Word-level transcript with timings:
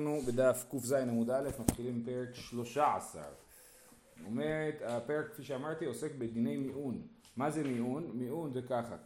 אנחנו 0.00 0.20
בדף 0.20 0.64
קז 0.70 0.92
עמוד 0.92 1.30
א', 1.30 1.48
מתחילים 1.60 2.02
פרק 2.04 2.34
13. 2.34 3.22
אומרת, 4.26 4.74
הפרק 4.86 5.32
כפי 5.32 5.42
שאמרתי 5.42 5.84
עוסק 5.84 6.14
בדיני 6.14 6.56
מיעון. 6.56 7.02
מה 7.36 7.50
זה 7.50 7.64
מיעון? 7.64 8.10
מיעון 8.14 8.52
זה 8.52 8.62
ככה, 8.62 8.96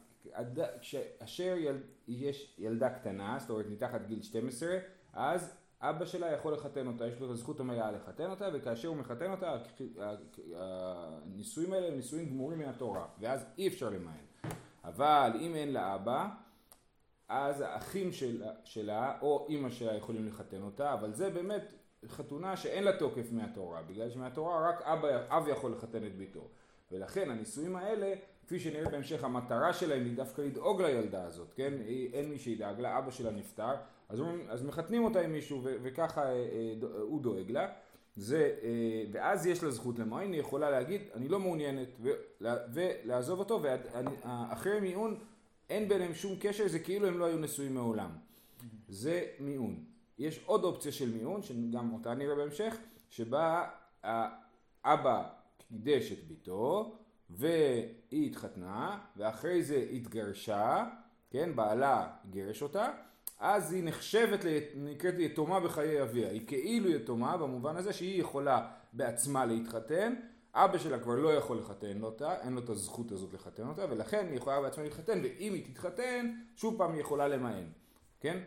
כאשר 1.19 1.57
יל, 1.59 1.77
יש 2.09 2.55
ילדה 2.59 2.91
קטנה, 2.91 3.37
זאת 3.41 3.51
אומרת 3.51 3.67
מתחת 3.71 4.07
גיל 4.07 4.23
12, 4.23 4.79
אז 5.13 5.55
אבא 5.81 6.05
שלה 6.05 6.33
יכול 6.33 6.53
לחתן 6.53 6.87
אותה, 6.87 7.07
יש 7.07 7.21
לו 7.21 7.27
את 7.27 7.31
הזכות 7.31 7.61
המלאה 7.61 7.91
לחתן 7.91 8.31
אותה, 8.31 8.49
וכאשר 8.53 8.89
הוא 8.89 8.97
מחתן 8.97 9.31
אותה, 9.31 9.57
הנישואים 10.57 11.73
האלה 11.73 11.89
הם 11.89 11.95
נישואים 11.95 12.29
גמורים 12.29 12.59
מהתורה, 12.59 13.07
ואז 13.21 13.45
אי 13.59 13.69
אפשר 13.69 13.91
למען. 13.91 14.25
אבל 14.85 15.31
אם 15.41 15.55
אין 15.55 15.73
לה 15.73 15.95
אבא, 15.95 16.29
אז 17.31 17.61
האחים 17.61 18.13
של, 18.13 18.43
שלה 18.65 19.19
או 19.23 19.47
אימא 19.49 19.71
שלה 19.71 19.95
יכולים 19.95 20.27
לחתן 20.27 20.63
אותה, 20.63 20.93
אבל 20.93 21.13
זה 21.13 21.31
באמת 21.31 21.73
חתונה 22.09 22.57
שאין 22.57 22.85
לה 22.85 22.99
תוקף 22.99 23.33
מהתורה, 23.33 23.83
בגלל 23.83 24.11
שמהתורה 24.11 24.69
רק 24.69 24.83
אבא, 24.83 25.09
אב 25.29 25.49
יכול 25.49 25.73
לחתן 25.73 26.07
את 26.07 26.17
ביתו. 26.17 26.49
ולכן 26.93 27.31
הנישואים 27.31 27.77
האלה, 27.77 28.15
כפי 28.47 28.61
שנראה 28.61 28.91
בהמשך, 28.91 29.25
המטרה 29.25 29.73
שלהם 29.73 30.05
היא 30.05 30.17
דווקא 30.17 30.43
לדאוג 30.43 30.83
לילדה 30.83 31.25
הזאת, 31.25 31.53
כן? 31.55 31.73
אין 32.13 32.31
מי 32.31 32.39
שידאג 32.39 32.81
לה, 32.81 32.99
אבא 32.99 33.11
שלה 33.11 33.31
נפטר, 33.31 33.75
אז, 34.09 34.23
אז 34.49 34.63
מחתנים 34.63 35.05
אותה 35.05 35.21
עם 35.21 35.33
מישהו 35.33 35.61
ו, 35.65 35.77
וככה 35.83 36.23
אה, 36.23 36.33
אה, 36.33 36.75
הוא 37.01 37.23
דואג 37.23 37.51
לה. 37.51 37.69
זה, 38.17 38.55
אה, 38.63 39.05
ואז 39.13 39.47
יש 39.47 39.63
לה 39.63 39.71
זכות 39.71 39.99
למועין, 39.99 40.33
היא 40.33 40.41
יכולה 40.41 40.71
להגיד, 40.71 41.03
אני 41.15 41.29
לא 41.29 41.41
מעוניינת, 41.41 41.89
ולעזוב 42.73 43.39
אותו, 43.39 43.61
ואחרי 43.63 44.81
מיעון 44.81 45.19
אין 45.71 45.89
ביניהם 45.89 46.15
שום 46.15 46.37
קשר, 46.41 46.69
זה 46.69 46.79
כאילו 46.79 47.07
הם 47.09 47.19
לא 47.19 47.25
היו 47.25 47.39
נשואים 47.39 47.75
מעולם. 47.75 48.11
זה 48.89 49.27
מיעון. 49.41 49.85
יש 50.19 50.41
עוד 50.47 50.65
אופציה 50.65 50.93
של 50.93 51.11
מיעון, 51.11 51.43
שגם 51.43 51.93
אותה 51.93 52.15
נראה 52.15 52.35
בהמשך, 52.35 52.77
שבה 53.11 53.69
האבא 54.03 55.29
קידש 55.69 56.13
את 56.13 56.29
ביתו, 56.29 56.97
והיא 57.31 58.27
התחתנה, 58.27 58.99
ואחרי 59.17 59.63
זה 59.63 59.87
התגרשה, 59.93 60.87
כן, 61.31 61.57
בעלה 61.57 62.11
גירש 62.31 62.63
אותה, 62.63 62.93
אז 63.39 63.73
היא 63.73 63.85
נחשבת, 63.85 64.45
נקראת 64.77 65.15
יתומה 65.19 65.61
בחיי 65.61 66.03
אביה. 66.03 66.31
היא 66.31 66.47
כאילו 66.47 66.91
יתומה 66.91 67.37
במובן 67.37 67.77
הזה 67.77 67.93
שהיא 67.93 68.21
יכולה 68.21 68.71
בעצמה 68.93 69.47
להתחתן, 69.47 70.15
אבא 70.55 70.79
שלה 70.79 70.99
כבר 70.99 71.15
לא 71.15 71.35
יכול 71.35 71.59
לחתן 71.59 72.03
אותה, 72.03 72.41
אין 72.41 72.53
לו 72.53 72.61
את 72.61 72.69
הזכות 72.69 73.13
הזאת 73.13 73.33
לחתן 73.33 73.69
אותה, 73.69 73.85
ולכן 73.91 74.27
היא 74.29 74.37
יכולה 74.37 74.61
בעצמה 74.61 74.85
להתחתן, 74.85 75.21
ואם 75.23 75.53
היא 75.53 75.75
תתחתן, 75.75 76.33
שוב 76.57 76.79
פעם 76.79 76.93
היא 76.93 77.01
יכולה 77.01 77.29
למען, 77.29 77.65
כן? 78.21 78.43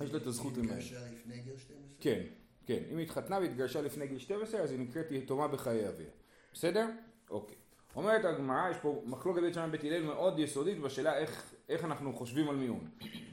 יש 0.00 0.12
לה 0.12 0.18
את 0.18 0.26
הזכות 0.26 0.56
למען. 0.56 0.78
היא 0.78 0.78
התגרשה 0.78 1.10
לפני 1.12 1.40
גיל 1.40 1.56
12? 1.56 1.96
כן, 2.00 2.22
כן. 2.66 2.82
אם 2.90 2.96
היא 2.96 3.04
התחתנה 3.04 3.38
והתגרשה 3.38 3.82
לפני 3.82 4.06
גיל 4.06 4.18
12, 4.18 4.60
אז 4.60 4.70
היא 4.70 4.78
נקראת 4.78 5.10
יתומה 5.10 5.48
בחיי 5.48 5.88
אביה. 5.88 6.10
בסדר? 6.52 6.86
אוקיי. 7.30 7.56
אומרת 7.96 8.24
הגמרא, 8.24 8.70
יש 8.70 8.76
פה 8.76 9.02
מחלוקת 9.06 9.40
בית 9.40 9.54
שמאי 9.54 9.68
ובית 9.68 9.84
הלל 9.84 10.02
מאוד 10.02 10.38
יסודית 10.38 10.80
בשאלה 10.80 11.18
איך, 11.18 11.54
איך 11.68 11.84
אנחנו 11.84 12.12
חושבים 12.12 12.48
על 12.48 12.56
מיון. 12.56 12.90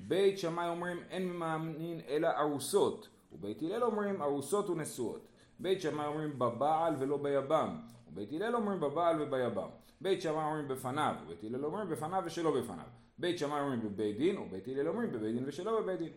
בית 0.08 0.40
שמאי 0.40 0.68
אומרים 0.68 0.98
אין 1.10 1.30
ממאמנין 1.30 2.02
אלא 2.08 2.28
ארוסות, 2.28 3.10
ובית 3.32 3.62
הלל 3.62 3.84
אומרים 3.84 4.22
ארוסות 4.22 4.70
ונשואות. 4.70 5.28
בית 5.60 5.82
שמאי 5.82 6.06
אומרים 6.06 6.40
בבעל 6.40 6.94
ולא 7.00 7.18
ביבם, 7.18 7.78
ובית 8.08 8.34
הלל 8.34 8.56
אומרים 8.56 8.80
בבעל 8.80 9.22
וביבם. 9.22 9.70
בית 10.02 10.22
שמאי 10.22 10.44
אומרים 10.44 10.68
בפניו, 10.68 11.16
ובית 11.24 11.44
הלל 11.44 11.66
אומרים 11.66 11.90
בפניו 11.90 12.24
ושלא 12.26 12.62
בפניו. 12.62 12.86
בית 13.18 13.40
שמאי 13.40 13.60
אומרים 13.60 13.82
בבית 13.82 14.18
דין, 14.18 14.38
ובית 14.38 14.68
הלל 14.68 14.88
אומרים 14.88 15.12
בבית 15.12 15.36
דין 15.36 15.44
ושלא 15.48 15.82
בבית 15.82 16.00
דין. 16.00 16.12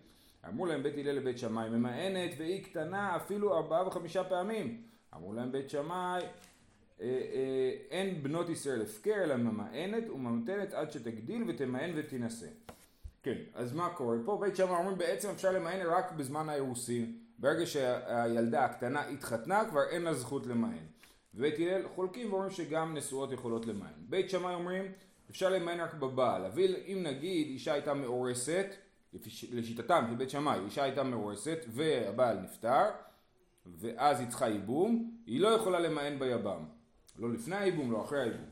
אמרו 0.49 0.67
להם 0.67 0.83
בית 0.83 0.95
הלל 0.99 1.13
לבית 1.13 1.39
שמאי 1.39 1.69
ממאנת 1.69 2.31
והיא 2.39 2.65
קטנה 2.65 3.17
אפילו 3.17 3.57
ארבעה 3.57 3.87
וחמישה 3.87 4.25
פעמים. 4.25 4.83
אמרו 5.15 5.33
להם 5.33 5.53
בית 5.53 5.71
שמאי 5.71 6.23
אה, 6.23 7.07
אה, 7.07 7.73
אין 7.91 8.23
בנות 8.23 8.49
ישראל 8.49 8.83
הפקר 8.83 9.15
אלא 9.25 9.37
ממאנת 9.37 10.11
וממתנת 10.11 10.73
עד 10.75 10.93
שתגדיל 10.93 11.45
ותמאן 11.49 11.91
ותינשא. 11.95 12.47
כן, 13.23 13.39
אז 13.55 13.75
מה 13.75 13.89
קורה 13.89 14.17
פה? 14.25 14.39
בית 14.41 14.57
שמאי 14.57 14.77
אומרים 14.77 14.99
בעצם 14.99 15.29
אפשר 15.31 15.53
למאן 15.53 15.87
רק 15.87 16.13
בזמן 16.13 16.49
האירוסין. 16.49 17.28
ברגע 17.39 17.67
שהילדה 17.67 18.65
הקטנה 18.65 19.09
התחתנה 19.09 19.65
כבר 19.71 19.83
אין 19.91 20.03
לה 20.03 20.15
זכות 20.15 20.47
למען. 20.47 20.87
ובית 21.35 21.55
הלל 21.59 21.89
חולקים 21.95 22.33
ואומרים 22.33 22.51
שגם 22.51 22.97
נשואות 22.97 23.33
יכולות 23.33 23.67
למען. 23.67 23.93
בית 23.99 24.31
שמאי 24.31 24.55
אומרים 24.55 24.85
אפשר 25.31 25.49
למען 25.51 25.81
רק 25.81 25.95
בבעל, 25.95 26.45
אבל 26.45 26.77
אם 26.87 26.99
נגיד 27.03 27.47
אישה 27.47 27.73
הייתה 27.73 27.95
מאורסת, 27.95 28.67
לשיטתם 29.53 30.05
של 30.09 30.15
בית 30.15 30.31
שמאי, 30.31 30.59
אישה 30.65 30.83
הייתה 30.83 31.03
מאורסת 31.03 31.59
והבעל 31.69 32.39
נפטר 32.39 32.85
ואז 33.77 34.21
היא 34.21 34.29
צריכה 34.29 34.49
ייבום, 34.49 35.17
היא 35.27 35.41
לא 35.41 35.49
יכולה 35.49 35.81
למען 35.81 36.19
ביבם. 36.19 36.65
לא 37.19 37.33
לפני 37.33 37.57
הייבום, 37.57 37.93
לא 37.93 38.05
אחרי 38.05 38.21
הייבום. 38.21 38.47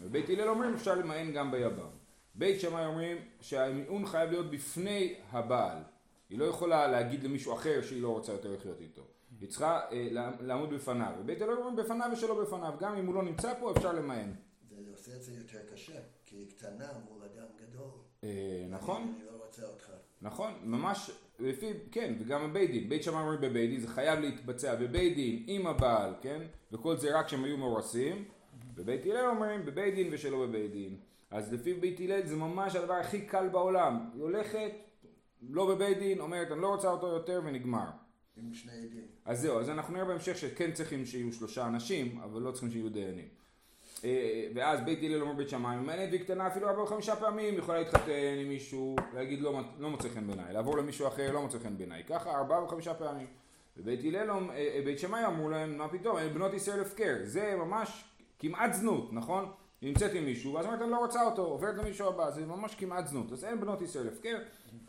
ובית 0.00 0.28
הלל 0.28 0.48
אומרים 0.48 0.74
אפשר 0.74 0.94
למען 0.94 1.32
גם 1.32 1.50
ביבם. 1.50 1.90
בית 2.34 2.60
שמאי 2.60 2.86
אומרים 2.86 3.16
שהמיעון 3.40 4.06
חייב 4.06 4.30
להיות 4.30 4.50
בפני 4.50 5.14
הבעל. 5.30 5.78
היא 6.30 6.38
לא 6.38 6.44
יכולה 6.44 6.86
להגיד 6.86 7.24
למישהו 7.24 7.54
אחר 7.54 7.82
שהיא 7.82 8.02
לא 8.02 8.08
רוצה 8.08 8.32
יותר 8.32 8.52
לחיות 8.52 8.80
איתו. 8.80 9.02
היא 9.40 9.48
צריכה 9.48 9.80
אה, 9.92 10.08
לעמוד 10.40 10.74
בפניו. 10.74 11.12
ובית 11.20 11.42
אלוהים 11.42 11.58
אומרים 11.58 11.76
בפניו 11.76 12.10
ושלא 12.12 12.42
בפניו. 12.42 12.74
גם 12.80 12.96
אם 12.96 13.06
הוא 13.06 13.14
לא 13.14 13.22
נמצא 13.22 13.54
פה 13.60 13.72
אפשר 13.72 13.92
למען. 13.92 14.32
זה 14.84 14.90
עושה 14.90 15.16
את 15.16 15.22
זה 15.22 15.32
יותר 15.32 15.58
קשה, 15.72 16.00
כי 16.26 16.36
היא 16.36 16.50
קטנה 16.50 16.86
מול 17.08 17.22
אדם 17.22 17.46
גדול. 17.56 17.90
אה, 18.24 18.66
נכון. 18.70 19.02
אני 19.02 19.26
לא 19.26 19.44
רוצה 19.44 19.66
אותך. 19.66 19.90
נכון, 20.22 20.52
ממש, 20.64 21.10
לפי, 21.38 21.72
כן, 21.92 22.14
וגם 22.20 22.50
בבית 22.50 22.70
דין. 22.70 22.88
בית 22.88 23.02
שמאי 23.02 23.20
אומרים 23.20 23.40
בבית 23.40 23.70
דין, 23.70 23.80
זה 23.80 23.88
חייב 23.88 24.20
להתבצע 24.20 24.74
בבית 24.74 25.14
דין 25.14 25.44
עם 25.46 25.66
הבעל, 25.66 26.14
כן? 26.20 26.42
וכל 26.72 26.96
זה 26.96 27.18
רק 27.18 27.26
כשהם 27.26 27.44
היו 27.44 27.56
מאורסים. 27.56 28.24
בבית 28.74 29.06
הלל 29.06 29.26
אומרים 29.26 29.66
בבית 29.66 29.94
דין 29.94 30.08
ושלא 30.12 30.46
בבית 30.46 30.72
דין. 30.72 30.96
אז 31.30 31.52
לפי 31.52 31.74
בית 31.74 32.00
הלל 32.00 32.26
זה 32.26 32.36
ממש 32.36 32.76
הדבר 32.76 32.94
הכי 32.94 33.20
קל 33.26 33.48
בעולם. 33.48 34.10
היא 34.14 34.22
הולכת, 34.22 34.72
לא 35.42 35.74
בבית 35.74 35.98
דין, 35.98 36.20
אומרת 36.20 36.52
אני 36.52 36.60
לא 36.60 36.68
רוצה 36.68 36.90
אותו 36.90 37.06
יותר 37.06 37.40
ונגמר. 37.44 37.90
עם 38.36 38.54
שני 38.54 38.72
עדים. 38.72 39.06
אז 39.24 39.40
זהו, 39.40 39.60
אז 39.60 39.70
אנחנו 39.70 39.94
נראה 39.94 40.04
בהמשך 40.04 40.38
שכן 40.38 40.72
צריכים 40.72 41.06
שיהיו 41.06 41.32
שלושה 41.32 41.66
אנשים, 41.66 42.20
אבל 42.24 42.42
לא 42.42 42.50
צריכים 42.50 42.70
שיהיו 42.70 42.88
דיינים. 42.88 43.28
אה, 44.04 44.48
ואז 44.54 44.80
בית 44.80 44.98
הלל 45.02 45.22
אומר 45.22 45.32
בית 45.32 45.48
שמאי, 45.48 45.76
ממנת 45.76 46.08
והיא 46.10 46.20
קטנה 46.20 46.46
אפילו 46.46 46.68
ארבע 46.68 46.82
וחמישה 46.82 47.16
פעמים, 47.16 47.58
יכולה 47.58 47.78
להתחתן 47.78 48.36
עם 48.40 48.48
מישהו, 48.48 48.96
להגיד 49.14 49.40
לא, 49.40 49.60
לא 49.78 49.90
מוצא 49.90 50.08
חן 50.08 50.26
בעיניי, 50.26 50.52
לעבור 50.52 50.76
למישהו 50.76 51.08
אחר 51.08 51.32
לא 51.32 51.42
מוצא 51.42 51.58
חן 51.58 51.76
בעיניי, 51.76 52.04
ככה 52.04 52.30
ארבע 52.30 52.62
וחמישה 52.62 52.94
פעמים. 52.94 53.26
ובית 53.76 54.00
הלל, 54.04 54.30
אה, 54.30 54.36
אה, 54.56 54.80
בית 54.84 54.98
שמאי 54.98 55.26
אמרו 55.26 55.48
להם, 55.48 55.78
מה 55.78 55.88
פתאום, 55.88 56.16
בנות 56.34 56.54
ישראל 56.54 56.80
הפקר, 56.80 57.16
זה 57.22 57.56
ממש 57.56 58.04
כמעט 58.38 58.72
זנות, 58.72 59.12
נכון? 59.12 59.52
נמצאת 59.82 60.14
עם 60.14 60.24
מישהו, 60.24 60.54
ואז 60.54 60.66
אומרת 60.66 60.82
אני 60.82 60.90
לא 60.90 60.98
רוצה 60.98 61.24
אותו, 61.24 61.42
עוברת 61.42 61.74
למישהו 61.74 62.08
הבא, 62.08 62.30
זה 62.30 62.46
ממש 62.46 62.74
כמעט 62.74 63.06
זנות. 63.06 63.32
אז 63.32 63.44
אין 63.44 63.60
בנות 63.60 63.82
ישראל 63.82 64.08
הפקר, 64.08 64.38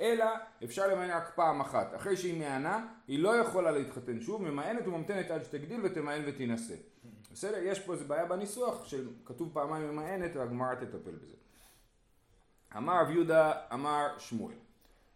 אלא 0.01 0.25
אפשר 0.63 0.87
למען 0.87 1.09
רק 1.09 1.31
פעם 1.35 1.61
אחת. 1.61 1.95
אחרי 1.95 2.17
שהיא 2.17 2.39
מענה, 2.39 2.87
היא 3.07 3.19
לא 3.19 3.35
יכולה 3.35 3.71
להתחתן 3.71 4.19
שוב, 4.19 4.41
ממאנת 4.41 4.87
וממתנת 4.87 5.31
עד 5.31 5.43
שתגדיל 5.43 5.79
ותמאן 5.83 6.21
ותינשא. 6.25 6.75
בסדר? 7.31 7.57
יש 7.63 7.79
פה 7.79 7.93
איזה 7.93 8.05
בעיה 8.05 8.25
בניסוח, 8.25 8.85
שכתוב 8.85 9.49
פעמיים 9.53 9.91
ממאנת, 9.91 10.35
והגמרא 10.35 10.75
תטפל 10.75 11.11
בזה. 11.11 11.35
אמר 12.77 13.01
רב 13.01 13.09
יהודה, 13.09 13.53
אמר 13.73 14.07
שמואל. 14.17 14.55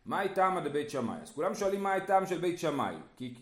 מה 0.05 0.21
הטעם 0.21 0.59
דבית 0.59 0.89
שמאי? 0.89 1.17
אז 1.21 1.31
כולם 1.31 1.55
שואלים 1.55 1.83
מה 1.83 1.93
הטעם 1.93 2.25
של 2.25 2.37
בית 2.37 2.59
שמאי. 2.59 2.95
כי, 3.17 3.33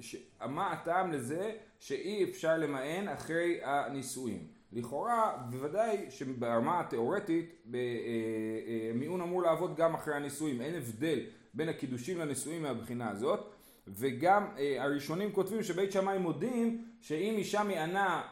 ש, 0.00 0.16
מה 0.40 0.72
הטעם 0.72 1.12
לזה 1.12 1.52
שאי 1.78 2.24
אפשר 2.30 2.56
למאן 2.56 3.08
אחרי 3.08 3.60
הנישואים? 3.64 4.55
לכאורה, 4.72 5.36
בוודאי 5.50 6.06
שברמה 6.10 6.80
התיאורטית 6.80 7.54
אה, 7.74 7.78
אה, 7.78 8.92
מיעון 8.94 9.20
אמור 9.20 9.42
לעבוד 9.42 9.76
גם 9.76 9.94
אחרי 9.94 10.14
הנישואים, 10.14 10.60
אין 10.60 10.74
הבדל 10.74 11.20
בין 11.54 11.68
הקידושים 11.68 12.18
לנישואים 12.18 12.62
מהבחינה 12.62 13.10
הזאת, 13.10 13.54
וגם 13.86 14.46
אה, 14.58 14.84
הראשונים 14.84 15.32
כותבים 15.32 15.62
שבית 15.62 15.92
שמאי 15.92 16.18
מודים 16.18 16.84
שאם 17.00 17.34
אישה 17.38 17.64
מענה 17.64 18.22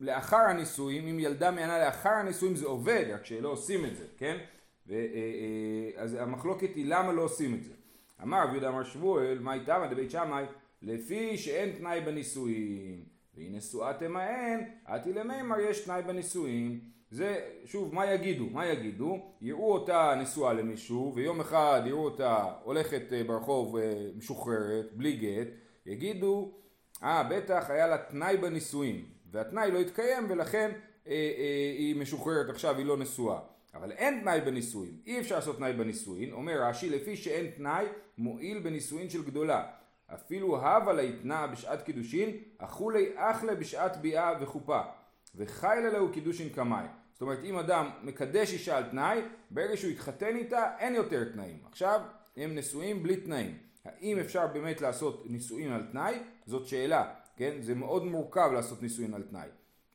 לאחר 0.00 0.36
הנישואים, 0.36 1.06
אם 1.06 1.20
ילדה 1.20 1.50
מענה 1.50 1.78
לאחר 1.78 2.08
הנישואים 2.08 2.56
זה 2.56 2.66
עובד, 2.66 3.04
רק 3.14 3.24
שלא 3.24 3.48
עושים 3.48 3.84
את 3.84 3.96
זה, 3.96 4.04
כן? 4.16 4.38
אז 5.96 6.14
המחלוקת 6.14 6.74
היא 6.74 6.86
למה 6.86 7.12
לא 7.12 7.22
עושים 7.22 7.54
את 7.54 7.64
זה. 7.64 7.72
אמר 8.22 8.42
רבי 8.42 8.52
יהודה 8.52 8.68
אמר 8.68 8.84
שמואל, 8.84 9.38
מה 9.38 9.54
איתם 9.54 9.82
דבית 9.90 10.10
שמאי? 10.10 10.44
לפי 10.82 11.38
שאין 11.38 11.72
תנאי 11.72 12.00
בנישואים. 12.00 13.13
והיא 13.36 13.50
נשואה 13.52 13.92
תמאן, 13.94 14.60
עתי 14.84 15.12
למימר 15.12 15.60
יש 15.60 15.80
תנאי 15.80 16.02
בנישואין. 16.02 16.80
זה, 17.10 17.40
שוב, 17.64 17.94
מה 17.94 18.12
יגידו? 18.12 18.46
מה 18.50 18.66
יגידו? 18.66 19.18
יראו 19.40 19.72
אותה 19.72 20.14
נשואה 20.20 20.52
למישהו, 20.52 21.12
ויום 21.14 21.40
אחד 21.40 21.82
יראו 21.86 22.04
אותה 22.04 22.52
הולכת 22.62 23.12
אה, 23.12 23.24
ברחוב 23.24 23.76
אה, 23.76 24.08
משוחררת, 24.16 24.92
בלי 24.92 25.16
גט, 25.16 25.48
יגידו, 25.86 26.52
אה, 27.02 27.22
בטח 27.22 27.70
היה 27.70 27.86
לה 27.86 27.98
תנאי 27.98 28.36
בנישואין, 28.36 29.04
והתנאי 29.30 29.70
לא 29.70 29.78
התקיים 29.78 30.26
ולכן 30.28 30.70
אה, 31.06 31.12
אה, 31.12 31.74
היא 31.78 31.96
משוחררת 31.96 32.48
עכשיו, 32.48 32.76
היא 32.78 32.86
לא 32.86 32.96
נשואה. 32.96 33.38
אבל 33.74 33.92
אין 33.92 34.20
תנאי 34.20 34.40
בנישואין, 34.40 34.96
אי 35.06 35.20
אפשר 35.20 35.34
לעשות 35.34 35.56
תנאי 35.56 35.72
בנישואין, 35.72 36.32
אומר 36.32 36.62
רש"י 36.62 36.90
לפי 36.90 37.16
שאין 37.16 37.50
תנאי 37.56 37.86
מועיל 38.18 38.58
בנישואין 38.58 39.10
של 39.10 39.24
גדולה, 39.24 39.66
אפילו 40.06 40.56
הווה 40.56 40.92
ליתנה 40.92 41.46
בשעת 41.46 41.82
קידושין, 41.82 42.36
אכולי 42.58 43.12
אחלה 43.16 43.54
בשעת 43.54 43.96
ביאה 43.96 44.32
וחופה, 44.40 44.80
וחיילה 45.34 45.90
להו 45.90 46.12
קידושין 46.12 46.48
קמאי. 46.48 46.86
זאת 47.12 47.22
אומרת 47.22 47.38
אם 47.44 47.58
אדם 47.58 47.90
מקדש 48.02 48.52
אישה 48.52 48.76
על 48.76 48.84
תנאי, 48.90 49.20
ברגע 49.50 49.76
שהוא 49.76 49.90
יתחתן 49.90 50.36
איתה 50.36 50.70
אין 50.78 50.94
יותר 50.94 51.24
תנאים. 51.32 51.58
עכשיו 51.68 52.00
הם 52.36 52.54
נשואים 52.54 53.02
בלי 53.02 53.16
תנאים. 53.16 53.58
האם 53.84 54.18
אפשר 54.18 54.46
באמת 54.46 54.80
לעשות 54.80 55.24
נישואין 55.26 55.72
על 55.72 55.82
תנאי? 55.82 56.18
זאת 56.46 56.66
שאלה, 56.66 57.14
כן? 57.36 57.56
זה 57.60 57.74
מאוד 57.74 58.04
מורכב 58.04 58.50
לעשות 58.54 58.82
נישואין 58.82 59.14
על 59.14 59.22
תנאי. 59.22 59.48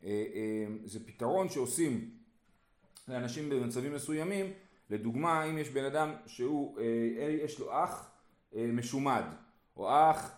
אה, 0.04 0.10
אה, 0.10 0.66
זה 0.86 1.00
פתרון 1.06 1.50
שעושים 1.50 2.10
לאנשים 3.08 3.50
במצבים 3.50 3.94
מסוימים, 3.94 4.54
לדוגמה 4.90 5.44
אם 5.44 5.58
יש 5.58 5.70
בן 5.70 5.86
אדם 5.86 6.14
שהוא, 6.26 6.80
אה, 6.80 6.84
יש 7.44 7.60
לו 7.60 7.84
אח 7.84 8.12
משומד, 8.54 9.24
או 9.80 9.90
אח 9.90 10.32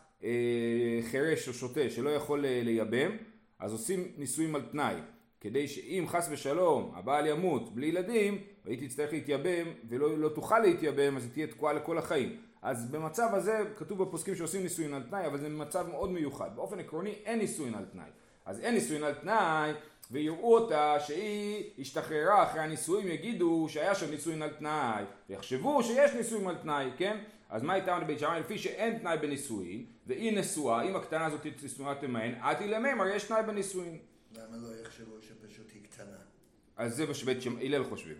חירש 1.11 1.47
או 1.47 1.53
שוטה 1.53 1.89
שלא 1.89 2.09
יכול 2.09 2.45
לייבם, 2.47 3.11
אז 3.59 3.71
עושים 3.71 4.11
נישואים 4.17 4.55
על 4.55 4.61
תנאי, 4.61 4.95
כדי 5.41 5.67
שאם 5.67 6.05
חס 6.07 6.27
ושלום 6.31 6.91
הבעל 6.95 7.27
ימות 7.27 7.75
בלי 7.75 7.87
ילדים, 7.87 8.37
והיא 8.65 8.87
תצטרך 8.87 9.13
להתייבם 9.13 9.67
ולא 9.89 10.17
לא 10.17 10.29
תוכל 10.29 10.59
להתייבם, 10.59 11.17
אז 11.17 11.23
היא 11.23 11.31
תהיה 11.31 11.47
תקועה 11.47 11.73
לכל 11.73 11.97
החיים. 11.97 12.37
אז 12.61 12.91
במצב 12.91 13.29
הזה 13.33 13.59
כתוב 13.77 14.03
בפוסקים 14.03 14.35
שעושים 14.35 14.63
נישואין 14.63 14.93
על 14.93 15.03
תנאי, 15.03 15.25
אבל 15.25 15.39
זה 15.39 15.49
מצב 15.49 15.87
מאוד 15.89 16.11
מיוחד. 16.11 16.49
באופן 16.55 16.79
עקרוני 16.79 17.13
אין 17.25 17.39
נישואין 17.39 17.75
על 17.75 17.85
תנאי. 17.85 18.09
אז 18.45 18.59
אין 18.59 18.73
נישואין 18.73 19.03
על 19.03 19.13
תנאי, 19.13 19.71
ויראו 20.11 20.57
אותה 20.57 20.95
שהיא 20.99 21.63
השתחררה 21.79 22.43
אחרי 22.43 22.61
הנישואים, 22.61 23.07
יגידו 23.07 23.65
שהיה 23.69 23.95
שם 23.95 24.11
נישואין 24.11 24.41
על 24.41 24.49
תנאי, 24.49 25.03
ויחשבו 25.29 25.83
שיש 25.83 26.13
נישואין 26.13 26.47
על 26.47 26.55
תנאי, 26.55 26.89
כן? 26.97 27.17
אז 27.51 27.63
מה 27.63 27.75
איתם 27.75 27.99
לבית 28.01 28.19
שמאי? 28.19 28.39
לפי 28.39 28.57
שאין 28.57 28.97
תנאי 28.97 29.17
בנישואין, 29.17 29.85
והיא 30.07 30.37
נשואה, 30.37 30.81
אם 30.81 30.95
הקטנה 30.95 31.25
הזאת 31.25 31.47
נשואה 31.63 31.95
תמהן, 31.95 32.33
אתי 32.33 32.67
למימר 32.67 33.07
יש 33.07 33.23
תנאי 33.23 33.43
בנישואין. 33.47 33.97
למה 34.35 34.57
לא 34.57 34.67
יחשבו 34.81 35.15
שפשוט 35.21 35.71
היא 35.73 35.81
קטנה? 35.83 36.17
אז 36.77 36.95
זה 36.95 37.05
מה 37.05 37.13
שבית 37.13 37.37
הלל 37.61 37.83
חושבים. 37.83 38.15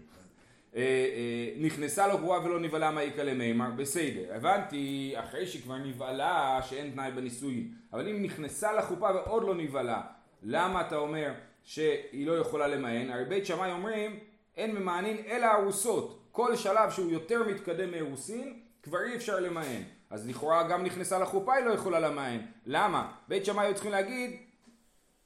אה, 0.76 0.82
אה, 0.82 1.54
נכנסה 1.58 2.08
לו 2.08 2.18
גרועה 2.18 2.46
ולא 2.46 2.60
נבהלה 2.60 2.92
מהאיכא 2.92 3.22
למימר, 3.22 3.72
בסדר, 3.76 4.36
הבנתי 4.36 5.14
אחרי 5.16 5.48
שכבר 5.48 5.78
נבהלה 5.78 6.60
שאין 6.70 6.92
תנאי 6.92 7.12
בנישואין, 7.12 7.74
אבל 7.94 8.08
אם 8.08 8.24
נכנסה 8.24 8.74
לחופה 8.74 9.10
ועוד 9.16 9.44
לא 9.44 9.56
נבהלה, 9.56 10.02
למה 10.44 10.88
אתה 10.88 10.96
אומר 10.96 11.34
שהיא 11.64 12.28
לא 12.28 12.38
יכולה 12.38 12.68
למען? 12.68 13.10
הרי 13.10 13.26
בית 13.26 13.46
שמאי 13.46 13.72
אומרים 13.72 14.20
אין 14.58 14.76
ממענין 14.76 15.18
אלא 15.28 15.46
ארוסות, 15.46 16.20
כל 16.32 16.56
שלב 16.56 16.92
שהוא 16.92 17.12
יותר 17.12 17.44
מתקדם 17.48 17.92
מאירוסין 17.92 18.60
כבר 18.84 19.04
אי 19.04 19.16
אפשר 19.16 19.40
למען, 19.40 19.84
אז 20.10 20.30
לכאורה 20.30 20.68
גם 20.68 20.84
נכנסה 20.84 21.20
לחופה 21.20 21.54
היא 21.54 21.66
לא 21.66 21.72
יכולה 21.72 22.00
למען, 22.00 22.40
למה? 22.66 23.12
בית 23.28 23.46
שמאי 23.46 23.66
היו 23.66 23.74
צריכים 23.74 23.92
להגיד 23.92 24.32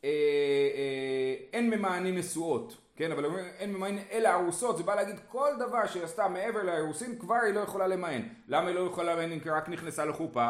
אה, 0.04 0.10
אה, 0.10 1.36
אין 1.54 1.70
ממענים 1.70 2.18
נשואות 2.18 2.78
כן, 2.96 3.12
אבל 3.12 3.26
אין 3.58 3.74
ממאן 3.74 3.98
אלא 4.12 4.30
ארוסות, 4.30 4.78
זה 4.78 4.84
בא 4.84 4.96
להגיד 4.96 5.16
כל 5.28 5.50
דבר 5.60 5.88
שהיא 5.88 6.04
עשתה 6.04 6.28
מעבר 6.28 6.64
לארוסין 6.64 7.20
כבר 7.20 7.36
היא 7.36 7.54
לא 7.54 7.60
יכולה 7.60 7.88
למאן. 7.88 8.22
למה 8.48 8.68
היא 8.68 8.76
לא 8.76 8.80
יכולה 8.80 9.16
למאן 9.16 9.32
אם 9.32 9.40
רק 9.46 9.70
נכנסה 9.70 10.06
לחופה? 10.06 10.50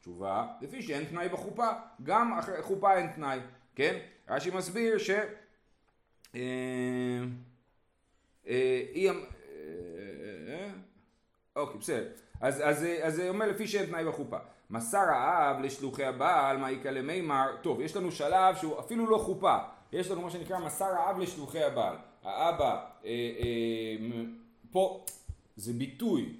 תשובה, 0.00 0.46
לפי 0.60 0.82
שאין 0.82 1.04
תנאי 1.04 1.28
בחופה, 1.28 1.68
גם 2.02 2.38
אחרי 2.38 2.62
חופה 2.62 2.96
אין 2.96 3.06
תנאי, 3.06 3.38
כן? 3.74 3.98
רש"י 4.28 4.50
מסביר 4.50 4.98
ש... 4.98 5.10
אה, 6.34 6.40
אה, 8.48 8.82
היא... 8.92 9.10
אוקיי, 11.56 11.80
בסדר. 11.80 12.08
אז, 12.40 12.60
אז, 12.64 12.86
אז 13.02 13.14
זה 13.14 13.28
אומר 13.28 13.48
לפי 13.48 13.68
שאין 13.68 13.86
תנאי 13.86 14.04
בחופה. 14.04 14.36
מסר 14.70 15.10
האב 15.10 15.60
לשלוחי 15.60 16.04
הבעל, 16.04 16.56
מה 16.56 16.70
יקא 16.70 16.88
למימר, 16.88 17.56
טוב, 17.62 17.80
יש 17.80 17.96
לנו 17.96 18.12
שלב 18.12 18.56
שהוא 18.56 18.78
אפילו 18.80 19.10
לא 19.10 19.18
חופה. 19.18 19.56
יש 19.92 20.10
לנו 20.10 20.20
מה 20.20 20.30
שנקרא 20.30 20.58
מסר 20.58 20.84
האב 20.84 21.18
לשלוחי 21.18 21.62
הבעל. 21.62 21.96
האבא, 22.24 22.86
אה, 23.04 23.10
אה, 23.10 24.06
פה, 24.70 25.04
זה 25.56 25.72
ביטוי. 25.72 26.34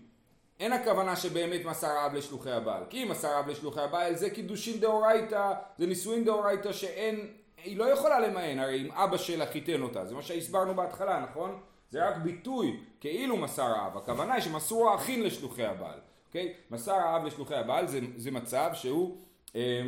אין 0.61 0.73
הכוונה 0.73 1.17
שבאמת 1.17 1.65
מסר 1.65 1.91
האב 1.91 2.15
לשלוחי 2.15 2.51
הבעל. 2.51 2.83
כי 2.91 3.03
אם 3.03 3.09
מסר 3.09 3.29
האב 3.29 3.49
לשלוחי 3.49 3.81
הבעל 3.81 4.15
זה 4.15 4.31
קידושין 4.31 4.81
דאורייתא, 4.81 5.53
זה 5.79 5.87
נישואין 5.87 6.25
דאורייתא 6.25 6.73
שאין, 6.73 7.27
היא 7.65 7.77
לא 7.77 7.85
יכולה 7.85 8.21
למען, 8.21 8.59
הרי 8.59 8.83
אם 8.83 8.93
אבא 8.93 9.17
שלה 9.17 9.47
חיתן 9.47 9.83
אותה, 9.83 10.05
זה 10.05 10.15
מה 10.15 10.23
שהסברנו 10.23 10.75
בהתחלה, 10.75 11.27
נכון? 11.31 11.61
זה 11.91 12.09
רק 12.09 12.17
ביטוי, 12.17 12.81
כאילו 13.01 13.37
מסר 13.37 13.63
האב. 13.63 13.97
הכוונה 13.97 14.35
היא 14.35 14.43
שמסרו 14.43 14.91
האחים 14.91 15.23
לשלוחי 15.23 15.65
הבעל. 15.65 15.99
אוקיי? 16.29 16.55
מסר 16.71 16.93
האב 16.93 17.25
לשלוחי 17.25 17.55
הבעל 17.55 17.87
זה, 17.87 18.01
זה 18.17 18.31
מצב 18.31 18.71
שהוא... 18.75 19.17
אה, 19.57 19.83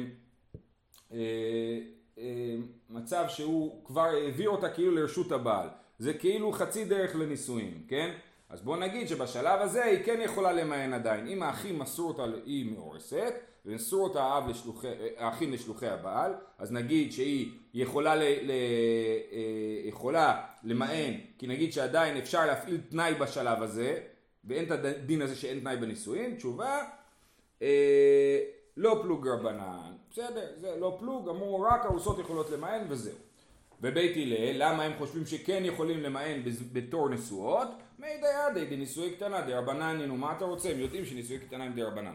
אה, 1.12 1.18
אה, 2.18 2.56
מצב 2.90 3.24
שהוא 3.28 3.84
כבר 3.84 4.02
העביר 4.02 4.50
אותה 4.50 4.70
כאילו 4.70 4.94
לרשות 4.94 5.32
הבעל. 5.32 5.68
זה 5.98 6.14
כאילו 6.14 6.52
חצי 6.52 6.84
דרך 6.84 7.16
לנישואים, 7.16 7.84
כן? 7.88 8.14
אז 8.52 8.60
בוא 8.60 8.76
נגיד 8.76 9.08
שבשלב 9.08 9.60
הזה 9.60 9.84
היא 9.84 10.04
כן 10.04 10.20
יכולה 10.24 10.52
למען 10.52 10.92
עדיין. 10.92 11.26
אם 11.26 11.42
האחים 11.42 11.78
מסרו 11.78 12.08
אותה, 12.08 12.24
היא 12.44 12.72
מאורסת, 12.72 13.34
ומסרו 13.66 14.04
אותה 14.04 14.22
האב 14.22 14.48
לשלוחי, 14.48 14.88
האחים 15.16 15.52
לשלוחי 15.52 15.86
הבעל, 15.86 16.34
אז 16.58 16.72
נגיד 16.72 17.12
שהיא 17.12 17.50
יכולה, 17.74 18.16
ל, 18.16 18.22
ל, 18.22 18.50
אה, 18.50 19.88
יכולה 19.88 20.44
למען, 20.64 21.14
כי 21.38 21.46
נגיד 21.46 21.72
שעדיין 21.72 22.16
אפשר 22.16 22.46
להפעיל 22.46 22.80
תנאי 22.90 23.14
בשלב 23.14 23.62
הזה, 23.62 24.00
ואין 24.44 24.64
את 24.64 24.70
הדין 24.70 25.22
הזה 25.22 25.36
שאין 25.36 25.60
תנאי 25.60 25.76
בנישואין, 25.76 26.36
תשובה, 26.36 26.84
אה, 27.62 28.38
לא 28.76 28.98
פלוג 29.02 29.28
רבנן, 29.28 29.92
בסדר, 30.10 30.46
זה 30.56 30.76
לא 30.76 30.96
פלוג, 31.00 31.28
אמרו 31.28 31.60
רק 31.60 31.86
ארוסות 31.86 32.18
יכולות 32.18 32.50
למען 32.50 32.84
וזהו. 32.88 33.16
ובית 33.80 34.16
הלל, 34.16 34.52
למה 34.52 34.82
הם 34.82 34.92
חושבים 34.98 35.26
שכן 35.26 35.62
יכולים 35.64 36.00
למען 36.00 36.42
בתור 36.72 37.08
נשואות? 37.08 37.68
מי 37.98 38.06
דידי 38.54 38.76
דנישואי 38.76 39.16
קטנה 39.16 39.40
דרבנן, 39.40 40.02
נו 40.02 40.16
מה 40.16 40.36
אתה 40.36 40.44
רוצה? 40.44 40.70
הם 40.70 40.78
יודעים 40.78 41.04
שנישואי 41.04 41.38
קטנה 41.38 41.64
הם 41.64 41.72
דרבנן. 41.72 42.14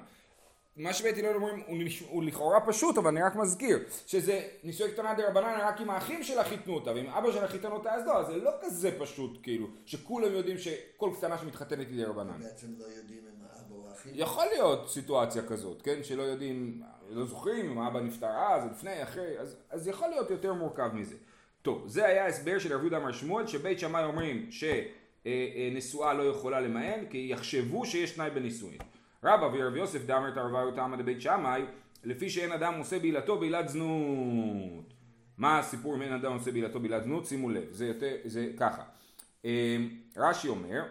מה 0.77 0.94
שבית 0.94 1.18
הלל 1.18 1.35
אומרים 1.35 1.63
הוא, 1.68 1.77
הוא 2.09 2.24
לכאורה 2.24 2.59
פשוט 2.68 2.97
אבל 2.97 3.07
אני 3.07 3.21
רק 3.21 3.35
מזכיר 3.35 3.79
שזה 4.07 4.47
נישואי 4.63 4.91
קטנה 4.91 5.13
דרבנן 5.13 5.59
רק 5.62 5.81
אם 5.81 5.89
האחים 5.89 6.24
שלה 6.24 6.44
חיתנו 6.44 6.74
אותה 6.74 6.91
ואם 6.91 7.09
אבא 7.09 7.31
שלה 7.31 7.47
חיתן 7.47 7.71
אותה 7.71 7.94
אז 7.94 8.06
לא, 8.06 8.24
זה 8.24 8.38
לא 8.38 8.51
כזה 8.62 9.00
פשוט 9.00 9.39
כאילו 9.44 9.68
שכולם 9.85 10.31
יודעים 10.31 10.57
שכל 10.57 11.12
קטנה 11.18 11.38
שמתחתנת 11.38 11.88
היא 11.88 12.06
דרבנן. 12.06 12.39
בעצם 12.39 12.68
לא 12.77 12.85
יודעים 12.85 13.19
אם 13.19 13.45
האבא 13.50 13.75
או 13.75 13.89
האחים. 13.89 14.12
יכול 14.15 14.45
להיות 14.45 14.89
סיטואציה 14.89 15.44
כזאת, 15.47 15.81
כן? 15.81 16.03
שלא 16.03 16.21
יודעים, 16.21 16.83
לא 17.09 17.25
זוכרים 17.25 17.71
אם 17.71 17.80
האבא 17.80 18.00
נפטר 18.00 18.27
אז 18.27 18.66
לפני, 18.71 19.04
אחרי, 19.04 19.40
אז, 19.40 19.57
אז 19.69 19.87
יכול 19.87 20.07
להיות 20.07 20.31
יותר 20.31 20.54
מורכב 20.54 20.90
מזה. 20.94 21.16
טוב, 21.61 21.83
זה 21.87 22.06
היה 22.06 22.25
ההסבר 22.25 22.59
של 22.59 22.73
רב 22.73 22.81
יהודה 22.81 22.97
אמר 22.97 23.11
שמואל 23.11 23.47
שבית 23.47 23.80
שמאי 23.80 24.04
אומרים 24.04 24.52
שנשואה 25.28 26.14
לא 26.14 26.24
יכולה 26.24 26.60
למען 26.60 27.06
כי 27.10 27.28
יחשבו 27.31 27.86
שיש 27.86 28.12
תנאי 28.12 28.30
בנישואין. 28.30 28.78
רבא 29.24 29.46
ורב 29.54 29.76
יוסף 29.76 30.06
דאמר 30.06 30.31
תרווה 30.31 30.64
תמא 30.76 30.98
דבית 30.98 31.22
שמאי, 31.22 31.62
לפי 32.04 32.30
שאין 32.30 32.52
אדם 32.52 32.74
עושה 32.78 33.00
בעילתו 33.00 33.40
בעילת 33.40 33.69
זנות. 33.69 34.94
מה 35.38 35.60
הסיפור 35.60 35.96
אם 35.96 36.02
אין 36.02 36.14
אדם 36.14 36.34
עושה 36.34 36.52
בעילתו 36.52 36.80
בעילת 36.80 37.04
זנות? 37.04 37.26
שימו 37.26 37.50
לב, 37.50 37.64
זה, 37.72 37.86
יותר, 37.86 38.16
זה 38.26 38.50
ככה. 38.57 38.84
אמ, 39.46 39.90
רש"י 40.18 40.48
אומר, 40.48 40.84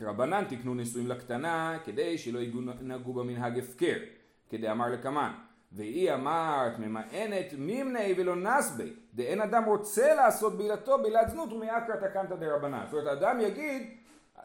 רבנן 0.00 0.44
תקנו 0.48 0.74
נישואים 0.74 1.06
לקטנה 1.06 1.78
כדי 1.84 2.18
שלא 2.18 2.38
ינהגו 2.80 3.12
במנהג 3.12 3.58
הפקר, 3.58 3.96
כדי 4.50 4.70
אמר 4.70 4.88
לקמן. 4.88 5.32
והיא 5.74 6.12
אמרת 6.14 6.78
ממאנת 6.78 7.52
מימני 7.58 8.14
ולא 8.16 8.36
נסבי, 8.36 8.92
דאין 9.14 9.40
אדם 9.40 9.64
רוצה 9.64 10.14
לעשות 10.14 10.58
בעילתו 10.58 10.98
בעילת 10.98 11.30
זנות 11.30 11.52
ומאקרא 11.52 11.96
תקנתא 11.96 12.34
דרבנן. 12.34 12.84
זאת 12.90 13.00
אומרת, 13.00 13.06
האדם 13.06 13.40
יגיד 13.40 13.82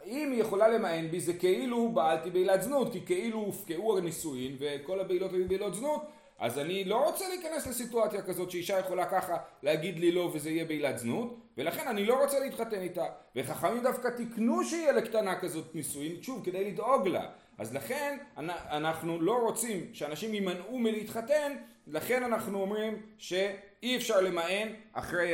אם 0.06 0.32
היא 0.32 0.42
יכולה 0.42 0.68
למען 0.68 1.08
בי 1.08 1.20
זה 1.20 1.34
כאילו 1.34 1.90
בעלתי 1.90 2.30
בעילת 2.30 2.62
זנות, 2.62 2.92
כי 2.92 3.06
כאילו 3.06 3.40
הופקעו 3.40 3.98
הנישואין 3.98 4.56
וכל 4.60 5.00
הבעילות 5.00 5.34
היו 5.34 5.48
בעילות 5.48 5.76
זנות, 5.76 6.06
אז 6.40 6.60
אני 6.60 6.84
לא 6.84 7.06
רוצה 7.06 7.26
להיכנס 7.30 7.68
לסיטואציה 7.68 8.22
כזאת 8.22 8.52
שאישה 8.52 8.80
יכולה 8.80 9.06
ככה 9.06 9.38
להגיד 9.64 10.00
לי 10.00 10.12
לא 10.12 10.32
וזה 10.34 10.50
יהיה 10.50 10.66
בעילת 10.66 10.98
זנות, 10.98 11.38
ולכן 11.58 11.88
אני 11.88 12.06
לא 12.06 12.24
רוצה 12.24 12.40
להתחתן 12.40 12.82
איתה. 12.82 13.06
וחכמים 13.36 13.84
דווקא 13.84 14.08
תיקנו 14.08 14.64
שיהיה 14.64 14.92
לקטנה 14.92 15.40
כזאת 15.40 15.76
נישואין, 15.76 16.22
שוב, 16.22 16.46
כדי 16.46 16.72
לדאוג 16.72 17.08
לה. 17.08 17.30
אז 17.58 17.74
לכן 17.74 18.18
אנחנו 18.38 19.22
לא 19.22 19.40
רוצים 19.42 19.94
שאנשים 19.94 20.34
יימנעו 20.34 20.80
מלהתחתן, 20.80 21.58
לכן 21.88 22.24
אנחנו 22.24 22.62
אומרים 22.62 23.02
שאי 23.18 23.98
אפשר 23.98 24.22
למען 24.22 24.74
אחרי, 24.94 25.34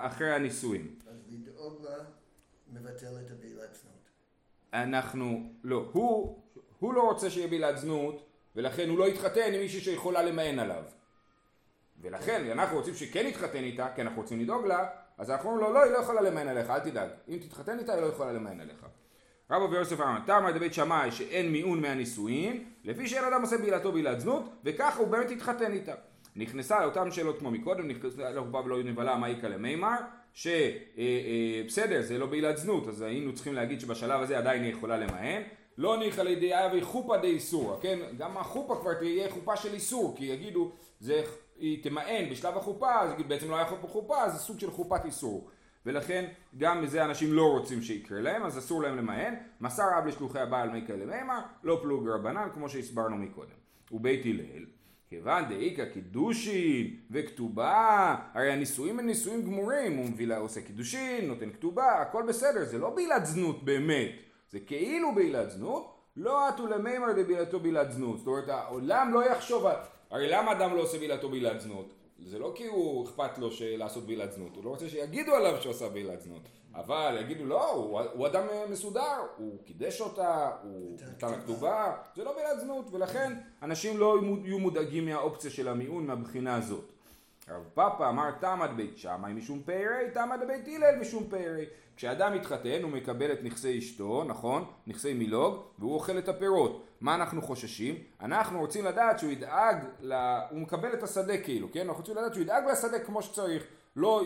אחרי 0.00 0.34
הנישואין. 0.34 0.94
אז 1.06 1.16
לדאוג 1.28 1.82
לה 1.82 2.04
מבטל 2.72 3.16
את 3.26 3.30
הבעילת 3.30 3.74
זנות. 3.74 4.08
אנחנו, 4.74 5.52
לא, 5.64 5.88
הוא, 5.92 6.42
הוא 6.78 6.94
לא 6.94 7.02
רוצה 7.02 7.30
שיהיה 7.30 7.48
בעילת 7.48 7.78
זנות, 7.78 8.26
ולכן 8.56 8.88
הוא 8.88 8.98
לא 8.98 9.08
יתחתן 9.08 9.52
עם 9.54 9.60
מישהי 9.60 9.80
שיכולה 9.80 10.22
למען 10.22 10.58
עליו. 10.58 10.84
ולכן 12.00 12.50
אנחנו 12.50 12.76
רוצים 12.76 12.94
שכן 12.94 13.26
יתחתן 13.26 13.64
איתה, 13.64 13.88
כי 13.94 14.02
אנחנו 14.02 14.22
רוצים 14.22 14.40
לדאוג 14.40 14.66
לה, 14.66 14.88
אז 15.18 15.30
אנחנו 15.30 15.50
אומרים 15.50 15.66
לו, 15.66 15.74
לא, 15.74 15.82
היא 15.82 15.92
לא 15.92 15.98
יכולה 15.98 16.20
למען 16.20 16.48
עליך, 16.48 16.70
אל 16.70 16.80
תדאג. 16.80 17.08
אם 17.28 17.38
תתחתן 17.38 17.78
איתה, 17.78 17.94
היא 17.94 18.02
לא 18.02 18.06
יכולה 18.06 18.32
למען 18.32 18.60
עליך. 18.60 18.86
רבא 19.50 19.64
ויוסף 19.64 20.00
אמר, 20.00 20.18
תמר 20.26 20.50
דבית 20.52 20.74
שמאי 20.74 21.12
שאין 21.12 21.52
מיעון 21.52 21.80
מהנישואין, 21.80 22.64
לפי 22.84 23.08
שאין 23.08 23.24
אדם 23.24 23.42
עושה 23.42 23.58
בעילתו 23.58 23.92
בעילת 23.92 24.20
זנות, 24.20 24.42
וככה 24.64 25.00
הוא 25.00 25.08
באמת 25.08 25.30
התחתן 25.30 25.72
איתה. 25.72 25.92
נכנסה 26.36 26.80
לאותן 26.80 27.10
שאלות 27.10 27.38
כמו 27.38 27.50
מקודם, 27.50 27.88
נכנסה 27.88 28.30
לחופה 28.30 28.60
ולא 28.64 28.82
נבלה 28.82 29.16
מה 29.16 29.30
יקרה 29.30 29.50
למימר, 29.50 29.96
שבסדר, 30.32 32.02
זה 32.02 32.18
לא 32.18 32.26
בעילת 32.26 32.56
זנות, 32.56 32.88
אז 32.88 33.02
היינו 33.02 33.34
צריכים 33.34 33.54
להגיד 33.54 33.80
שבשלב 33.80 34.20
הזה 34.20 34.38
עדיין 34.38 34.62
היא 34.62 34.72
יכולה 34.72 34.96
למען. 34.96 35.42
לא 35.78 35.96
ניחא 35.98 36.20
לידיעה 36.20 36.68
וחופה 36.76 37.16
די 37.16 37.26
איסורא, 37.26 37.76
כן? 37.80 37.98
גם 38.18 38.36
החופה 38.36 38.76
כבר 38.80 38.94
תהיה 38.94 39.30
חופה 39.30 39.56
של 39.56 39.74
איסור, 39.74 40.14
כי 40.16 40.24
יגידו, 40.24 40.72
זה, 41.00 41.22
היא 41.58 41.82
תמען 41.82 42.30
בשלב 42.30 42.56
החופה, 42.56 43.00
אז 43.00 43.10
בעצם 43.28 43.50
לא 43.50 43.56
היה 43.56 43.66
חופה 43.66 43.86
חופה, 43.86 44.28
זה 44.28 44.38
סוג 44.38 44.60
של 44.60 44.70
חופת 44.70 45.04
איסור. 45.04 45.50
ולכן 45.86 46.24
גם 46.58 46.82
מזה 46.82 47.04
אנשים 47.04 47.32
לא 47.32 47.50
רוצים 47.50 47.82
שיקרה 47.82 48.20
להם, 48.20 48.42
אז 48.42 48.58
אסור 48.58 48.82
להם 48.82 48.96
למען. 48.96 49.34
מסר 49.60 49.98
אב 49.98 50.06
לשלוחי 50.06 50.38
הבעל 50.38 50.70
מי 50.70 50.86
כאלה 50.86 51.04
מימר, 51.04 51.40
לא 51.64 51.78
פלוג 51.82 52.08
רבנן, 52.08 52.48
כמו 52.54 52.68
שהסברנו 52.68 53.16
מקודם. 53.16 53.64
ובית 53.92 54.24
הלל, 54.24 54.64
כיוון 55.08 55.48
דאיכא 55.48 55.84
קידושין 55.84 56.96
וכתובה, 57.10 58.16
הרי 58.34 58.52
הנישואים 58.52 58.98
הם 58.98 59.06
נישואים 59.06 59.42
גמורים, 59.42 59.96
הוא 59.96 60.06
מביא 60.06 60.26
לה 60.26 60.38
עושה 60.38 60.60
קידושין, 60.60 61.28
נותן 61.28 61.50
כתובה, 61.50 62.00
הכל 62.00 62.24
בסדר, 62.28 62.64
זה 62.64 62.78
לא 62.78 62.90
בעילת 62.90 63.26
זנות 63.26 63.64
באמת, 63.64 64.10
זה 64.50 64.60
כאילו 64.60 65.14
בעילת 65.14 65.50
זנות, 65.50 65.94
לא 66.16 66.48
עטו 66.48 66.66
למימר 66.66 67.12
דבעילתו 67.12 67.60
בעילת 67.60 67.92
זנות, 67.92 68.18
זאת 68.18 68.26
אומרת 68.26 68.48
העולם 68.48 69.14
לא 69.14 69.30
יחשוב, 69.30 69.66
הרי 70.10 70.28
למה 70.28 70.52
אדם 70.52 70.74
לא 70.74 70.80
עושה 70.80 70.98
בעילתו 70.98 71.28
בעילת 71.28 71.60
זנות? 71.60 72.03
זה 72.18 72.38
לא 72.38 72.52
כי 72.54 72.66
הוא 72.66 73.04
אכפת 73.04 73.38
לו 73.38 73.48
לעשות 73.60 74.06
בעילת 74.06 74.32
זנות, 74.32 74.56
הוא 74.56 74.64
לא 74.64 74.70
רוצה 74.70 74.88
שיגידו 74.88 75.34
עליו 75.34 75.56
שהוא 75.60 75.70
עשה 75.70 75.88
בעילת 75.88 76.20
זנות, 76.20 76.42
אבל 76.74 77.18
יגידו 77.20 77.44
לא, 77.44 77.70
הוא, 77.70 78.00
הוא 78.00 78.26
אדם 78.26 78.46
מסודר, 78.70 79.20
הוא 79.36 79.58
קידש 79.64 80.00
אותה, 80.00 80.50
הוא 80.62 80.96
נתן 81.10 81.30
לה 81.30 81.40
כתובה, 81.40 81.96
זה 82.16 82.24
לא 82.24 82.32
בעילת 82.32 82.60
זנות, 82.60 82.86
ולכן 82.92 83.32
אנשים 83.62 83.98
לא 83.98 84.18
יהיו 84.44 84.58
מודאגים 84.58 85.06
מהאופציה 85.06 85.50
של 85.50 85.68
המיעון 85.68 86.06
מהבחינה 86.06 86.56
הזאת. 86.56 86.93
רב 87.48 87.62
פאפה 87.74 88.08
אמר 88.08 88.30
תמד 88.30 88.70
בית 88.76 88.98
שמאי 88.98 89.32
משום 89.32 89.62
פרא, 89.62 90.08
תמד 90.12 90.40
בית 90.46 90.68
הלל 90.68 91.00
משום 91.00 91.24
פרא. 91.30 91.64
כשאדם 91.96 92.34
מתחתן 92.34 92.82
הוא 92.82 92.90
מקבל 92.90 93.32
את 93.32 93.38
נכסי 93.42 93.78
אשתו, 93.78 94.24
נכון? 94.24 94.64
נכסי 94.86 95.14
מילוג, 95.14 95.62
והוא 95.78 95.94
אוכל 95.94 96.18
את 96.18 96.28
הפירות. 96.28 96.86
מה 97.00 97.14
אנחנו 97.14 97.42
חוששים? 97.42 97.94
אנחנו 98.20 98.60
רוצים 98.60 98.84
לדעת 98.84 99.18
שהוא 99.18 99.30
ידאג, 99.30 99.76
לה... 100.00 100.40
הוא 100.50 100.60
מקבל 100.60 100.92
את 100.92 101.02
השדה 101.02 101.38
כאילו, 101.38 101.72
כן? 101.72 101.80
אנחנו 101.80 102.00
רוצים 102.00 102.16
לדעת 102.16 102.34
שהוא 102.34 102.42
ידאג 102.42 102.64
לשדה 102.72 102.98
כמו 102.98 103.22
שצריך. 103.22 103.64
לא, 103.96 104.22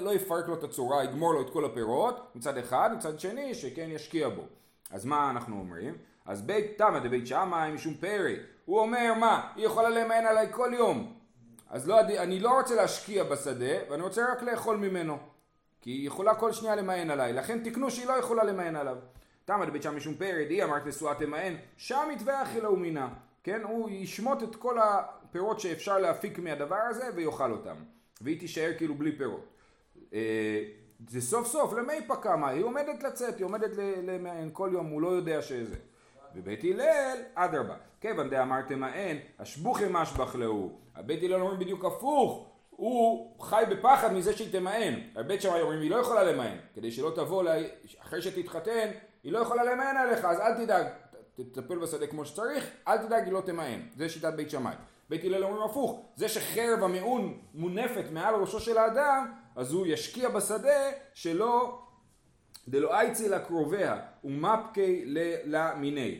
לא 0.00 0.14
יפרק 0.14 0.48
לו 0.48 0.54
את 0.54 0.64
הצורה, 0.64 1.04
יגמור 1.04 1.34
לו 1.34 1.40
את 1.42 1.50
כל 1.50 1.64
הפירות, 1.64 2.30
מצד 2.34 2.58
אחד, 2.58 2.90
מצד 2.96 3.20
שני, 3.20 3.54
שכן 3.54 3.88
ישקיע 3.90 4.28
בו. 4.28 4.42
אז 4.90 5.04
מה 5.04 5.30
אנחנו 5.30 5.58
אומרים? 5.58 5.94
אז 6.26 6.42
בית 6.42 6.78
תמא 6.78 6.98
דבית 6.98 7.26
שמאי 7.26 7.72
משום 7.72 7.94
פרא. 7.94 8.30
הוא 8.64 8.80
אומר 8.80 9.14
מה? 9.20 9.48
היא 9.56 9.66
יכולה 9.66 9.88
למען 9.88 10.26
עליי 10.26 10.46
כל 10.50 10.70
יום. 10.74 11.21
אז 11.72 11.88
לא, 11.88 12.00
אני 12.00 12.40
לא 12.40 12.58
רוצה 12.58 12.74
להשקיע 12.74 13.24
בשדה, 13.24 13.90
ואני 13.90 14.02
רוצה 14.02 14.32
רק 14.32 14.42
לאכול 14.42 14.76
ממנו. 14.76 15.18
כי 15.80 15.90
היא 15.90 16.06
יכולה 16.06 16.34
כל 16.34 16.52
שנייה 16.52 16.76
למען 16.76 17.10
עליי, 17.10 17.32
לכן 17.32 17.58
תקנו 17.64 17.90
שהיא 17.90 18.06
לא 18.06 18.12
יכולה 18.12 18.44
למען 18.44 18.76
עליו. 18.76 18.96
תמא 19.44 19.64
דבית 19.64 19.82
שם 19.82 19.96
משום 19.96 20.14
פרד, 20.14 20.46
היא 20.50 20.64
אמרת 20.64 20.86
נשואה 20.86 21.14
תמען, 21.14 21.56
שם 21.76 22.08
יתבע 22.12 22.42
אכילה 22.42 22.70
ומינה. 22.70 23.08
כן, 23.42 23.62
הוא 23.62 23.90
ישמוט 23.90 24.42
את 24.42 24.56
כל 24.56 24.78
הפירות 24.78 25.60
שאפשר 25.60 25.98
להפיק 25.98 26.38
מהדבר 26.38 26.80
הזה 26.90 27.08
ויאכל 27.14 27.52
אותם. 27.52 27.76
והיא 28.20 28.40
תישאר 28.40 28.72
כאילו 28.76 28.94
בלי 28.94 29.16
פירות. 29.16 29.44
אה, 30.14 30.64
זה 31.08 31.20
סוף 31.20 31.46
סוף 31.46 31.72
למי 31.72 32.06
פקמה, 32.06 32.48
היא 32.48 32.64
עומדת 32.64 33.02
לצאת, 33.02 33.38
היא 33.38 33.44
עומדת 33.44 33.70
למען 34.02 34.50
כל 34.52 34.70
יום, 34.72 34.86
הוא 34.86 35.02
לא 35.02 35.08
יודע 35.08 35.42
שזה. 35.42 35.76
ובית 36.34 36.64
הלל, 36.64 37.18
אדרבה. 37.34 37.74
כיוון 38.00 38.30
דאמרתם 38.30 38.82
האין, 38.82 39.18
השבוכי 39.38 39.84
משבח 39.90 40.34
להו. 40.34 40.78
הבית 40.96 41.22
הלל 41.22 41.40
אומרים 41.40 41.58
בדיוק 41.58 41.84
הפוך, 41.84 42.52
הוא 42.70 43.34
חי 43.40 43.64
בפחד 43.70 44.12
מזה 44.12 44.36
שהיא 44.36 44.52
תמאן. 44.52 44.94
הבית 45.16 45.42
שמאי 45.42 45.60
אומרים 45.60 45.80
היא 45.80 45.90
לא 45.90 45.96
יכולה 45.96 46.22
למאן, 46.22 46.56
כדי 46.74 46.90
שלא 46.90 47.12
תבוא, 47.14 47.42
לה... 47.42 47.54
אחרי 48.02 48.22
שתתחתן, 48.22 48.90
היא 49.22 49.32
לא 49.32 49.38
יכולה 49.38 49.64
למאן 49.64 49.96
עליך, 49.96 50.24
אז 50.24 50.40
אל 50.40 50.54
תדאג, 50.64 50.86
תטפל 51.34 51.78
בשדה 51.78 52.06
כמו 52.06 52.24
שצריך, 52.24 52.70
אל 52.88 52.98
תדאג, 52.98 53.24
היא 53.24 53.32
לא 53.32 53.40
תמאן. 53.40 53.80
זה 53.96 54.08
שיטת 54.08 54.34
בית 54.34 54.50
שמאי. 54.50 54.74
בית 55.10 55.24
הלל 55.24 55.44
אומרים 55.44 55.62
הפוך, 55.62 56.00
זה 56.16 56.28
שחרב 56.28 56.82
המעון 56.82 57.38
מונפת 57.54 58.04
מעל 58.12 58.34
ראשו 58.34 58.60
של 58.60 58.78
האדם, 58.78 59.32
אז 59.56 59.72
הוא 59.72 59.86
ישקיע 59.86 60.28
בשדה 60.28 60.90
שלא 61.14 61.81
דלא 62.68 62.94
אייצי 62.94 63.28
לקרוביה 63.28 63.96
ומפקי 64.24 65.04
למיני. 65.44 66.18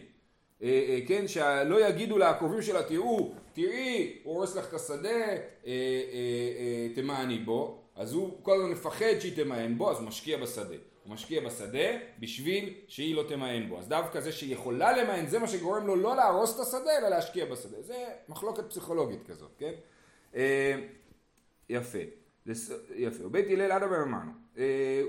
אה, 0.62 0.68
אה, 0.88 0.98
כן, 1.08 1.28
שלא 1.28 1.88
יגידו 1.88 2.18
לקרובים 2.18 2.62
שלה, 2.62 2.82
תראו, 2.82 3.34
תראי, 3.52 4.18
הוא 4.22 4.34
הורס 4.34 4.56
לך 4.56 4.68
את 4.68 4.74
השדה, 4.74 5.36
אה, 5.66 6.88
תמעני 6.94 7.38
בו, 7.38 7.78
אז 7.96 8.12
הוא 8.12 8.38
כל 8.42 8.56
הזמן 8.56 8.70
מפחד 8.70 9.18
שהיא 9.20 9.44
תמען 9.44 9.78
בו, 9.78 9.90
אז 9.90 9.98
הוא 9.98 10.06
משקיע 10.06 10.38
בשדה. 10.38 10.74
הוא 11.04 11.14
משקיע 11.14 11.40
בשדה 11.40 11.98
בשביל 12.18 12.74
שהיא 12.88 13.14
לא 13.14 13.24
תמען 13.28 13.68
בו. 13.68 13.78
אז 13.78 13.88
דווקא 13.88 14.20
זה 14.20 14.32
שהיא 14.32 14.52
יכולה 14.52 15.02
למען, 15.02 15.26
זה 15.26 15.38
מה 15.38 15.48
שגורם 15.48 15.86
לו 15.86 15.96
לא 15.96 16.16
להרוס 16.16 16.54
את 16.54 16.60
השדה, 16.60 16.98
אלא 16.98 17.08
להשקיע 17.08 17.44
בשדה. 17.44 17.82
זה 17.82 18.04
מחלוקת 18.28 18.68
פסיכולוגית 18.68 19.20
כזאת, 19.26 19.50
כן? 19.58 19.72
יפה. 21.68 21.98
יפה. 22.94 23.26
ובית 23.26 23.46
הלל 23.50 23.72
עד 23.72 23.82
אמרנו. 23.82 24.32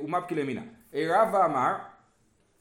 ומפקי 0.01 0.35
למינה. 0.35 0.63
רבא 0.95 1.45
אמר, 1.45 1.73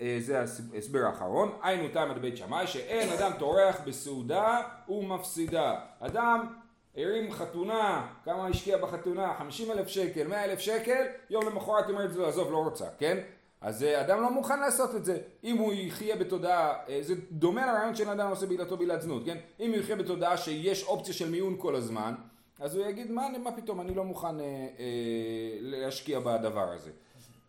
אה, 0.00 0.16
זה 0.20 0.38
ההסבר 0.74 1.00
האחרון, 1.06 1.52
היינו 1.62 1.88
תמת 1.88 2.18
בית 2.18 2.36
שמאי 2.36 2.66
שאין 2.66 3.08
אדם 3.08 3.32
טורח 3.38 3.80
בסעודה 3.86 4.60
ומפסידה. 4.88 5.78
אדם 6.00 6.54
הרים 6.96 7.32
חתונה, 7.32 8.06
כמה 8.24 8.46
השקיע 8.46 8.78
בחתונה? 8.78 9.34
50 9.38 9.70
אלף 9.70 9.88
שקל, 9.88 10.28
100 10.28 10.44
אלף 10.44 10.58
שקל, 10.58 11.02
יום 11.30 11.46
למחרת 11.46 11.88
אומרת 11.88 12.14
לו 12.14 12.26
עזוב 12.26 12.52
לא 12.52 12.58
רוצה, 12.58 12.86
כן? 12.98 13.18
אז 13.60 13.82
אה, 13.82 14.00
אדם 14.00 14.22
לא 14.22 14.30
מוכן 14.30 14.60
לעשות 14.60 14.94
את 14.94 15.04
זה. 15.04 15.18
אם 15.44 15.56
הוא 15.58 15.72
יחיה 15.72 16.16
בתודעה, 16.16 16.74
אה, 16.88 16.98
זה 17.02 17.14
דומה 17.30 17.66
לרעיון 17.66 17.94
של 17.94 18.08
אדם 18.08 18.30
עושה 18.30 18.46
בעילתו 18.46 18.76
בעילת 18.76 19.02
זנות, 19.02 19.24
כן? 19.24 19.36
אם 19.60 19.70
הוא 19.70 19.78
יחיה 19.78 19.96
בתודעה 19.96 20.36
שיש 20.36 20.84
אופציה 20.84 21.14
של 21.14 21.30
מיון 21.30 21.56
כל 21.58 21.74
הזמן, 21.74 22.14
אז 22.60 22.76
הוא 22.76 22.86
יגיד 22.86 23.10
מה, 23.10 23.28
מה 23.42 23.52
פתאום, 23.52 23.80
אני 23.80 23.94
לא 23.94 24.04
מוכן 24.04 24.40
אה, 24.40 24.44
אה, 24.44 25.58
להשקיע 25.60 26.20
בדבר 26.20 26.72
הזה. 26.72 26.90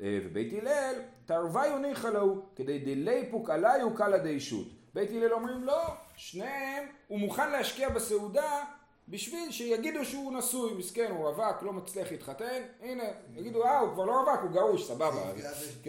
אה, 0.04 0.20
ובית 0.24 0.54
הלל, 0.62 0.96
תרוויו 1.26 1.78
ניחא 1.78 2.08
לו, 2.08 2.42
כדי 2.56 2.80
דליפוק 2.80 3.50
עליו 3.50 3.94
קלא 3.96 4.18
דישות. 4.18 4.68
בית 4.94 5.10
הלל 5.10 5.34
אומרים 5.34 5.64
לא, 5.64 5.84
שניהם, 6.16 6.84
הוא 7.08 7.20
מוכן 7.20 7.52
להשקיע 7.52 7.90
בסעודה 7.90 8.64
בשביל 9.08 9.52
שיגידו 9.52 10.06
שהוא 10.06 10.38
נשוי, 10.38 10.74
מסכן, 10.74 11.12
הוא 11.12 11.28
רווק, 11.30 11.64
לא 11.64 11.74
מצליח 11.74 12.12
להתחתן, 12.12 12.62
הנה, 12.82 13.04
יגידו, 13.36 13.66
אה, 13.66 13.80
הוא 13.80 13.94
כבר 13.94 14.06
לא 14.06 14.20
רווק, 14.20 14.40
הוא 14.42 14.52
גרוש, 14.52 14.88
סבבה. 14.88 15.34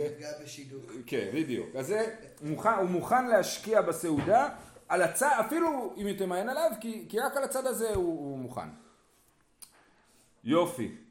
נפגע 0.08 0.30
בשידוך. 0.44 0.84
כן, 1.06 1.30
בדיוק. 1.34 1.76
אז 1.76 1.94
הוא 2.40 2.88
מוכן 2.88 3.26
להשקיע 3.26 3.82
בסעודה, 3.82 4.48
על 4.88 5.02
הצד, 5.02 5.36
אפילו 5.40 5.94
אם 5.96 6.06
היא 6.06 6.18
תמיין 6.18 6.48
עליו, 6.48 6.70
כי, 6.80 7.18
רק 7.18 7.36
על 7.36 7.44
הצד 7.44 7.66
הזה 7.66 7.94
הוא 7.94 8.38
מוכן. 8.38 8.68
יופי. 10.44 11.03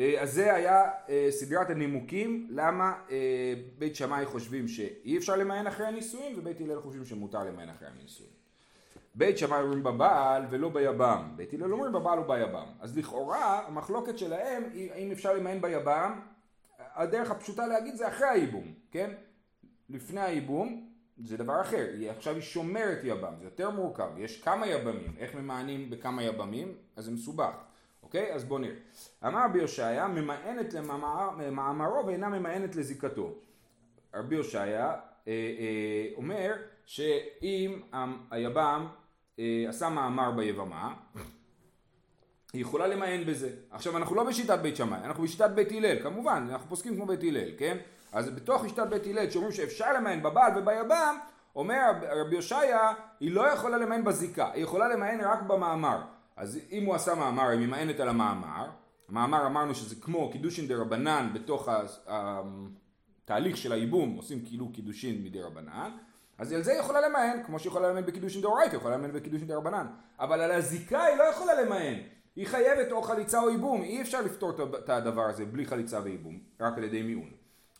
אה, 0.00 0.22
אז 0.22 0.32
זה 0.32 0.54
היה 0.54 0.90
אה, 1.08 1.26
סדרת 1.30 1.70
הנימוקים 1.70 2.46
למה 2.50 2.92
אה, 3.10 3.54
בית 3.78 3.96
שמאי 3.96 4.26
חושבים 4.26 4.68
שאי 4.68 5.18
אפשר 5.18 5.36
למען 5.36 5.66
אחרי 5.66 5.86
הנישואין 5.86 6.38
ובית 6.38 6.60
הלל 6.60 6.80
חושבים 6.80 7.04
שמותר 7.04 7.44
למען 7.44 7.68
אחרי 7.68 7.88
הנישואין. 7.88 8.32
בית 9.14 9.38
שמאי 9.38 9.60
אומרים 9.62 9.82
בבעל 9.82 10.42
ולא 10.50 10.68
ביבם, 10.68 11.32
בית 11.36 11.54
הלל 11.54 11.72
אומרים 11.72 11.92
בבעל 11.92 12.18
וביבם. 12.18 12.66
אז 12.80 12.98
לכאורה 12.98 13.66
המחלוקת 13.66 14.18
שלהם 14.18 14.62
היא 14.72 14.92
האם 14.92 15.10
אפשר 15.10 15.34
למען 15.34 15.60
ביבם, 15.60 16.20
הדרך 16.78 17.30
הפשוטה 17.30 17.66
להגיד 17.66 17.96
זה 17.96 18.08
אחרי 18.08 18.28
הייבום, 18.28 18.74
כן? 18.90 19.10
לפני 19.88 20.20
הייבום 20.20 20.90
זה 21.24 21.36
דבר 21.36 21.60
אחר, 21.60 21.86
היא 21.92 22.10
עכשיו 22.10 22.34
היא 22.34 22.42
שומרת 22.42 22.98
יבם, 23.04 23.32
זה 23.38 23.44
יותר 23.44 23.70
מורכב, 23.70 24.08
יש 24.18 24.42
כמה 24.42 24.66
יבמים, 24.66 25.14
איך 25.18 25.34
ממענים 25.34 25.90
בכמה 25.90 26.22
יבמים, 26.22 26.74
אז 26.96 27.04
זה 27.04 27.10
מסובך. 27.10 27.69
אוקיי? 28.10 28.32
אז 28.34 28.44
בואו 28.44 28.58
נראה. 28.58 28.74
אמר 29.26 29.44
רבי 29.44 29.60
הושעיה, 29.60 30.08
ממאנת 30.08 30.74
למאמרו 30.74 32.06
ואינה 32.06 32.28
ממאנת 32.28 32.76
לזיקתו. 32.76 33.34
רבי 34.14 34.36
הושעיה 34.36 34.86
אה, 34.86 34.96
אה, 35.28 36.06
אומר 36.16 36.52
שאם 36.86 37.80
היבם 38.30 38.86
אה, 39.38 39.64
עשה 39.68 39.88
מאמר 39.88 40.30
ביבמה, 40.30 40.94
היא 42.52 42.62
יכולה 42.62 42.86
למען 42.86 43.24
בזה. 43.24 43.50
עכשיו 43.70 43.96
אנחנו 43.96 44.14
לא 44.14 44.24
בשיטת 44.24 44.58
בית 44.58 44.76
שמאי, 44.76 44.98
אנחנו 45.04 45.22
בשיטת 45.22 45.50
בית 45.50 45.72
הלל, 45.72 46.02
כמובן, 46.02 46.46
אנחנו 46.50 46.68
פוסקים 46.68 46.96
כמו 46.96 47.06
בית 47.06 47.20
הלל, 47.22 47.50
כן? 47.58 47.78
אז 48.12 48.30
בתוך 48.30 48.68
שיטת 48.68 48.86
בית 48.90 49.06
הלל 49.06 49.30
שאומרים 49.30 49.52
שאפשר 49.52 49.92
למען 49.92 50.22
בבעל 50.22 50.58
וביבם, 50.58 51.16
אומר 51.56 51.90
רבי 52.10 52.36
הושעיה, 52.36 52.92
היא 53.20 53.32
לא 53.32 53.48
יכולה 53.48 53.78
למען 53.78 54.04
בזיקה, 54.04 54.50
היא 54.52 54.62
יכולה 54.62 54.88
למען 54.88 55.20
רק 55.20 55.42
במאמר. 55.42 56.00
אז 56.40 56.58
אם 56.70 56.84
הוא 56.84 56.94
עשה 56.94 57.14
מאמר, 57.14 57.48
היא 57.48 57.66
ממאנת 57.66 58.00
על 58.00 58.08
המאמר, 58.08 58.66
המאמר 59.08 59.46
אמרנו 59.46 59.74
שזה 59.74 59.94
כמו 60.00 60.30
קידושין 60.32 60.66
דרבנן 60.66 61.30
בתוך 61.34 61.68
התהליך 62.06 63.56
של 63.56 63.72
הייבום, 63.72 64.16
עושים 64.16 64.44
כאילו 64.44 64.72
קידושין 64.72 65.24
מדרבנן, 65.24 65.90
אז 66.38 66.52
על 66.52 66.62
זה 66.62 66.72
היא 66.72 66.80
יכולה 66.80 67.08
למען, 67.08 67.42
כמו 67.42 67.58
שהיא 67.58 67.70
יכולה 67.70 67.88
למען 67.88 68.06
בקידושין 68.06 68.42
דאורייתא, 68.42 68.76
יכולה 68.76 68.96
למען 68.96 69.12
בקידושין 69.12 69.48
דרבנן, 69.48 69.86
אבל 70.18 70.40
על 70.40 70.50
הזיקה 70.50 71.04
היא 71.04 71.16
לא 71.16 71.24
יכולה 71.24 71.62
למען, 71.62 71.94
היא 72.36 72.46
חייבת 72.46 72.92
או 72.92 73.02
חליצה 73.02 73.40
או 73.40 73.50
ייבום, 73.50 73.82
אי 73.82 74.02
אפשר 74.02 74.20
לפטור 74.20 74.50
את 74.78 74.88
הדבר 74.88 75.24
הזה 75.24 75.44
בלי 75.46 75.66
חליצה 75.66 76.00
וייבום, 76.04 76.38
רק 76.60 76.78
על 76.78 76.84
ידי 76.84 77.02
מיעון. 77.02 77.30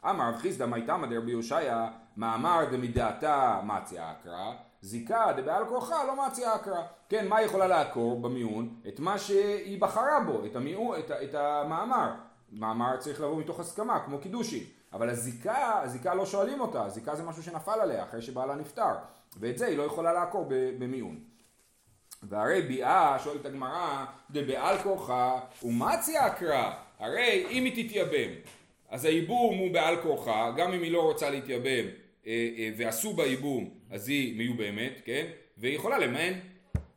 אמר 0.04 0.36
חיסדא 0.36 0.66
מייתמא 0.66 1.06
דרבי 1.06 1.32
יושעיה 1.32 1.90
מאמר 2.16 2.64
דמידעתה 2.72 3.60
מציה 3.64 4.12
אקרא 4.12 4.52
זיקה 4.82 5.32
דבעל 5.36 5.66
כורחה 5.68 6.04
לא 6.04 6.26
מציה 6.26 6.54
אקרא 6.54 6.82
כן 7.08 7.28
מה 7.28 7.36
היא 7.36 7.46
יכולה 7.46 7.66
לעקור 7.66 8.20
במיעון? 8.20 8.80
את 8.88 9.00
מה 9.00 9.18
שהיא 9.18 9.80
בחרה 9.80 10.20
בו 10.26 10.46
את, 10.46 10.56
המיעון, 10.56 10.98
את, 10.98 11.10
את 11.10 11.34
המאמר. 11.34 12.12
מאמר 12.52 12.96
צריך 12.98 13.20
לבוא 13.20 13.40
מתוך 13.40 13.60
הסכמה 13.60 14.00
כמו 14.04 14.18
קידושין. 14.18 14.64
אבל 14.92 15.10
הזיקה 15.10 15.80
הזיקה 15.82 16.14
לא 16.14 16.26
שואלים 16.26 16.60
אותה. 16.60 16.84
הזיקה 16.84 17.14
זה 17.14 17.22
משהו 17.22 17.42
שנפל 17.42 17.80
עליה 17.80 18.04
אחרי 18.04 18.22
שבעלה 18.22 18.54
נפטר. 18.54 18.92
ואת 19.36 19.58
זה 19.58 19.66
היא 19.66 19.78
לא 19.78 19.82
יכולה 19.82 20.12
לעקור 20.12 20.46
במיעון. 20.78 21.18
והרי 22.22 22.62
ביאה 22.62 23.18
שואלת 23.24 23.46
הגמרא 23.46 24.04
דבעל 24.30 24.78
כורחה 24.78 25.40
ומציה 25.62 26.26
אקרא 26.26 26.72
הרי 26.98 27.46
אם 27.50 27.64
היא 27.64 27.84
תתייבם 27.84 28.30
אז 28.90 29.04
הייבום 29.04 29.58
הוא 29.58 29.72
בעל 29.72 29.96
כורחה, 30.02 30.52
גם 30.56 30.72
אם 30.72 30.82
היא 30.82 30.92
לא 30.92 31.02
רוצה 31.02 31.30
להתייבם 31.30 31.84
אה, 32.26 32.48
אה, 32.58 32.70
ועשו 32.76 33.12
בה 33.12 33.26
ייבום, 33.26 33.70
אז 33.90 34.08
היא 34.08 34.38
מיובמת, 34.38 34.92
כן? 35.04 35.26
והיא 35.58 35.76
יכולה 35.76 35.98
למען. 35.98 36.34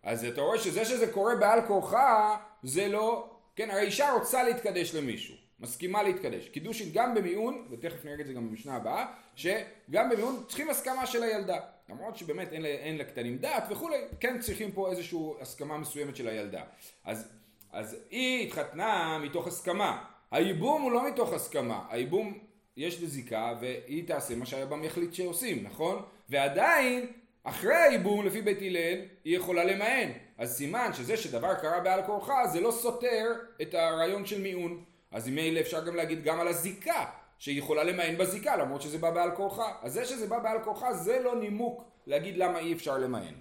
אז 0.03 0.25
אתה 0.25 0.41
רואה 0.41 0.59
שזה 0.59 0.85
שזה 0.85 1.11
קורה 1.11 1.35
בעל 1.35 1.61
כורחה, 1.67 2.37
זה 2.63 2.87
לא, 2.87 3.29
כן? 3.55 3.71
הרי 3.71 3.81
אישה 3.81 4.11
רוצה 4.11 4.43
להתקדש 4.43 4.95
למישהו, 4.95 5.35
מסכימה 5.59 6.03
להתקדש. 6.03 6.49
קידושין 6.49 6.89
גם 6.93 7.15
במיעון, 7.15 7.67
ותכף 7.71 8.05
נראה 8.05 8.21
את 8.21 8.27
זה 8.27 8.33
גם 8.33 8.49
במשנה 8.49 8.75
הבאה, 8.75 9.05
שגם 9.35 10.09
במיעון 10.09 10.43
צריכים 10.47 10.69
הסכמה 10.69 11.05
של 11.05 11.23
הילדה. 11.23 11.59
למרות 11.89 12.17
שבאמת 12.17 12.53
אין, 12.53 12.61
לה, 12.61 12.67
אין 12.67 12.97
לקטנים 12.97 13.37
דעת 13.37 13.63
וכולי, 13.69 13.97
כן 14.19 14.39
צריכים 14.39 14.71
פה 14.71 14.91
איזושהי 14.91 15.19
הסכמה 15.41 15.77
מסוימת 15.77 16.15
של 16.15 16.27
הילדה. 16.27 16.63
אז, 17.05 17.29
אז 17.71 17.97
היא 18.09 18.47
התחתנה 18.47 19.19
מתוך 19.23 19.47
הסכמה. 19.47 20.03
הייבום 20.31 20.81
הוא 20.81 20.91
לא 20.91 21.09
מתוך 21.09 21.33
הסכמה, 21.33 21.85
הייבום 21.89 22.37
יש 22.77 23.01
לזיקה 23.01 23.53
והיא 23.61 24.07
תעשה 24.07 24.35
מה 24.35 24.45
שהיבם 24.45 24.83
יחליט 24.83 25.13
שעושים, 25.13 25.63
נכון? 25.63 26.01
ועדיין 26.29 27.07
אחרי 27.43 27.75
הייבום 27.75 28.25
לפי 28.25 28.41
בית 28.41 28.61
הלל 28.61 28.99
היא 29.23 29.37
יכולה 29.37 29.63
למען. 29.63 30.09
אז 30.37 30.57
סימן 30.57 30.93
שזה 30.93 31.17
שדבר 31.17 31.53
קרה 31.53 31.79
בעל 31.79 32.01
כורחה 32.05 32.47
זה 32.47 32.61
לא 32.61 32.71
סותר 32.71 33.33
את 33.61 33.73
הרעיון 33.73 34.25
של 34.25 34.41
מיעון. 34.41 34.83
אז 35.11 35.29
ממילא 35.29 35.59
אפשר 35.59 35.85
גם 35.85 35.95
להגיד 35.95 36.23
גם 36.23 36.39
על 36.39 36.47
הזיקה 36.47 37.05
שהיא 37.39 37.59
יכולה 37.59 37.83
למען 37.83 38.17
בזיקה 38.17 38.55
למרות 38.55 38.81
שזה 38.81 38.97
בא 38.97 39.11
בעל 39.11 39.31
כורחה. 39.31 39.71
אז 39.81 39.93
זה 39.93 40.05
שזה 40.05 40.27
בא 40.27 40.39
בעל 40.39 40.63
כורחה 40.63 40.93
זה 40.93 41.19
לא 41.19 41.39
נימוק 41.39 41.83
להגיד 42.07 42.37
למה 42.37 42.59
אי 42.59 42.73
אפשר 42.73 42.97
למען. 42.97 43.33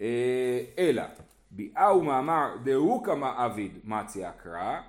אה, 0.00 0.60
אלא 0.78 1.02
ביאה 1.50 1.96
ומאמר 1.96 2.56
דהו 2.64 3.02
כמה 3.02 3.46
אביד 3.46 3.78
מציה 3.84 4.32
קרא 4.32 4.80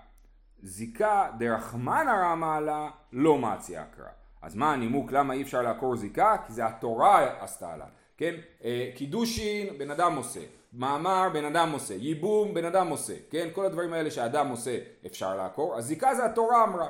זיקה 0.63 1.31
דרחמנא 1.39 2.11
רמה 2.11 2.59
לה 2.59 2.89
לא 3.13 3.37
מציה 3.37 3.83
אקרא. 3.83 4.09
אז 4.41 4.55
מה 4.55 4.73
הנימוק 4.73 5.11
למה 5.11 5.33
אי 5.33 5.41
אפשר 5.41 5.61
לעקור 5.61 5.95
זיקה? 5.95 6.35
כי 6.47 6.53
זה 6.53 6.65
התורה 6.65 7.43
עשתה 7.43 7.77
לה, 7.77 7.85
כן? 8.17 8.35
אה, 8.63 8.89
קידושין 8.95 9.77
בן 9.77 9.91
אדם 9.91 10.15
עושה, 10.15 10.39
מאמר 10.73 11.29
בן 11.33 11.45
אדם 11.45 11.71
עושה, 11.71 11.93
ייבום 11.93 12.53
בן 12.53 12.65
אדם 12.65 12.87
עושה, 12.87 13.13
כן? 13.29 13.47
כל 13.53 13.65
הדברים 13.65 13.93
האלה 13.93 14.11
שאדם 14.11 14.47
עושה 14.47 14.79
אפשר 15.05 15.37
לעקור, 15.37 15.77
אז 15.77 15.85
זיקה 15.85 16.15
זה 16.15 16.25
התורה 16.25 16.63
אמרה. 16.63 16.87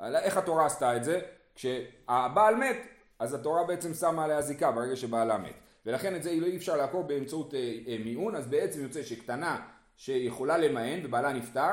איך 0.00 0.36
התורה 0.36 0.66
עשתה 0.66 0.96
את 0.96 1.04
זה? 1.04 1.20
כשהבעל 1.54 2.54
מת, 2.54 2.76
אז 3.18 3.34
התורה 3.34 3.64
בעצם 3.64 3.94
שמה 3.94 4.24
עליה 4.24 4.42
זיקה 4.42 4.72
ברגע 4.72 4.96
שבעלה 4.96 5.38
מת. 5.38 5.54
ולכן 5.86 6.16
את 6.16 6.22
זה 6.22 6.30
אי 6.30 6.56
אפשר 6.56 6.76
לעקור 6.76 7.02
באמצעות 7.02 7.54
אה, 7.54 7.72
אה, 7.86 7.96
מיעון, 8.04 8.36
אז 8.36 8.46
בעצם 8.46 8.82
יוצא 8.82 9.02
שקטנה 9.02 9.60
שיכולה 9.96 10.58
למען 10.58 11.00
ובעלה 11.04 11.32
נפטר, 11.32 11.70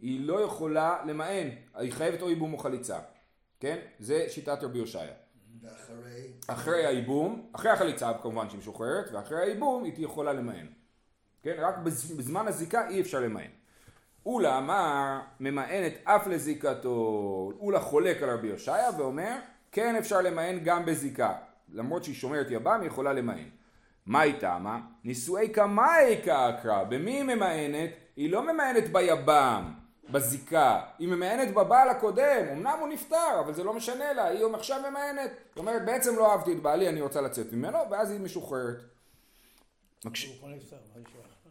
היא 0.00 0.20
לא 0.26 0.40
יכולה 0.40 0.98
למען, 1.06 1.48
היא 1.74 1.92
חייבת 1.92 2.22
או 2.22 2.28
ייבום 2.28 2.52
או 2.52 2.58
חליצה, 2.58 2.98
כן? 3.60 3.78
זה 3.98 4.26
שיטת 4.28 4.62
רבי 4.62 4.78
הושעיה. 4.78 5.12
ואחרי? 5.62 6.32
אחרי 6.46 6.86
הייבום, 6.86 7.50
אחרי 7.52 7.70
החליצה 7.70 8.12
כמובן 8.22 8.48
שהיא 8.48 8.58
משוחררת, 8.58 9.10
ואחרי 9.12 9.42
הייבום 9.42 9.84
היא 9.84 9.92
יכולה 9.98 10.32
למען. 10.32 10.66
כן? 11.42 11.54
רק 11.58 11.78
בזמן 12.16 12.48
הזיקה 12.48 12.88
אי 12.88 13.00
אפשר 13.00 13.20
למען. 13.20 13.50
אולה 14.26 14.58
אמר, 14.58 15.20
ממאנת 15.40 15.92
אף 16.04 16.26
לזיקתו, 16.26 17.52
אולה 17.60 17.80
חולק 17.80 18.22
על 18.22 18.30
רבי 18.30 18.50
הושעיה 18.50 18.90
ואומר, 18.98 19.36
כן 19.72 19.96
אפשר 19.96 20.20
למען 20.20 20.58
גם 20.64 20.84
בזיקה. 20.84 21.34
למרות 21.72 22.04
שהיא 22.04 22.14
שומרת 22.14 22.46
יבם, 22.50 22.80
היא 22.80 22.86
יכולה 22.86 23.12
למען. 23.12 23.48
מה 24.06 24.20
היא 24.20 24.34
טעמה? 24.40 24.80
נישואי 25.04 25.48
קמאי 25.48 26.20
כאקרא, 26.24 26.84
במי 26.84 27.10
היא 27.10 27.22
ממאנת? 27.22 27.90
היא 28.16 28.30
לא 28.30 28.52
ממאנת 28.52 28.92
ביבם, 28.92 29.72
בזיקה, 30.10 30.80
היא 30.98 31.08
ממאנת 31.08 31.54
בבעל 31.54 31.88
הקודם, 31.88 32.46
אמנם 32.52 32.76
הוא 32.80 32.88
נפטר, 32.88 33.40
אבל 33.40 33.54
זה 33.54 33.64
לא 33.64 33.74
משנה 33.74 34.12
לה, 34.12 34.26
היא 34.26 34.44
עכשיו 34.54 34.80
ממאנת, 34.90 35.30
היא 35.30 35.60
אומרת 35.60 35.84
בעצם 35.84 36.16
לא 36.16 36.32
אהבתי 36.32 36.52
את 36.52 36.62
בעלי, 36.62 36.88
אני 36.88 37.00
רוצה 37.00 37.20
לצאת 37.20 37.52
ממנו, 37.52 37.78
ואז 37.90 38.10
היא 38.10 38.20
משוחררת. 38.20 38.76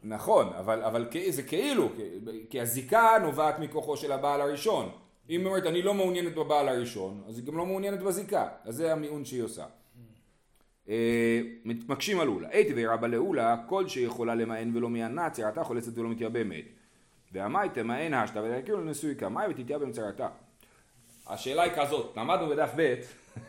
נכון, 0.04 0.54
אבל, 0.54 0.84
אבל 0.84 1.08
זה 1.30 1.44
כאילו, 1.44 1.90
כי 2.50 2.62
הזיקה 2.62 3.18
נובעת 3.22 3.60
מכוחו 3.60 3.98
של 3.98 4.12
הבעל 4.12 4.42
הראשון. 4.42 4.90
אם 5.30 5.40
היא 5.40 5.48
אומרת 5.48 5.66
אני 5.66 5.82
לא 5.82 5.94
מעוניינת 5.94 6.36
בבעל 6.36 6.68
הראשון, 6.68 7.24
אז 7.28 7.38
היא 7.38 7.46
גם 7.46 7.58
לא 7.58 7.66
מעוניינת 7.66 8.00
בזיקה, 8.00 8.48
אז 8.66 8.76
זה 8.76 8.92
המיעון 8.92 9.26
שהיא 9.26 9.44
עושה. 9.44 9.66
אה, 10.90 11.42
מקשים 11.66 12.20
על 12.20 12.28
אולה, 12.28 12.48
הייתי 12.52 12.74
ורבה 12.76 13.08
לאולה, 13.08 13.56
כל 13.68 13.88
שיכולה 13.88 14.36
למען 14.36 14.78
ולא 14.78 14.90
מיענה, 14.90 15.30
צירתה 15.30 15.64
חולצת 15.64 15.98
ולא 15.98 16.10
מתייבמת. 16.10 16.66
והמאי 17.32 17.70
תמאן 17.74 18.14
השתא 18.14 18.40
ותכירו 18.40 18.82
לנשוי 18.82 19.16
כמאי 19.16 19.48
ותתיה 19.50 19.80
במצרתה. 19.80 20.28
השאלה 21.28 21.64
היא 21.64 21.72
כזאת, 21.76 22.18
למדנו 22.18 22.50
בדף 22.50 22.72
ב' 22.76 22.96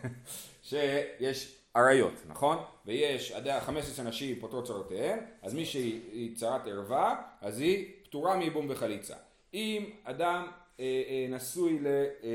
שיש 0.68 1.58
עריות, 1.74 2.14
נכון? 2.28 2.58
ויש 2.86 3.32
15 3.60 4.04
נשים 4.04 4.40
פותרות 4.40 4.66
צרותיהן, 4.66 5.18
אז 5.42 5.54
מי 5.54 5.64
שהיא 5.64 6.36
צרת 6.36 6.66
ערווה, 6.66 7.22
אז 7.40 7.60
היא 7.60 7.86
פטורה 8.02 8.36
מייבום 8.36 8.66
וחליצה. 8.68 9.14
אם 9.54 9.90
אדם 10.04 10.46
אה, 10.80 11.02
אה, 11.08 11.26
נשוי 11.30 11.78
ל, 11.78 11.86
אה, 11.86 12.30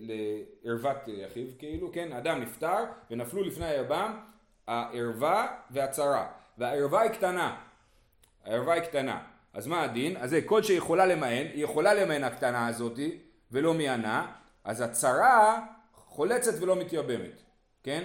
לערוות 0.00 0.96
אחיו, 1.26 1.46
כאילו, 1.58 1.92
כן, 1.92 2.12
אדם 2.12 2.40
נפטר 2.40 2.84
ונפלו 3.10 3.42
לפני 3.42 3.66
היבם 3.66 4.20
הערווה 4.66 5.56
והצרה, 5.70 6.26
והערווה 6.58 7.00
היא 7.00 7.10
קטנה, 7.10 7.56
הערווה 8.44 8.74
היא 8.74 8.82
קטנה, 8.82 9.24
אז 9.58 9.66
מה 9.66 9.82
הדין? 9.82 10.16
אז 10.16 10.30
זה 10.30 10.40
כל 10.44 10.62
שיכולה 10.62 11.06
למען, 11.06 11.46
היא 11.46 11.64
יכולה 11.64 11.94
למען 11.94 12.24
הקטנה 12.24 12.68
הזאתי 12.68 13.18
ולא 13.52 13.74
מיענה, 13.74 14.26
אז 14.64 14.80
הצרה 14.80 15.60
חולצת 15.94 16.62
ולא 16.62 16.76
מתייבמת, 16.76 17.42
כן? 17.82 18.04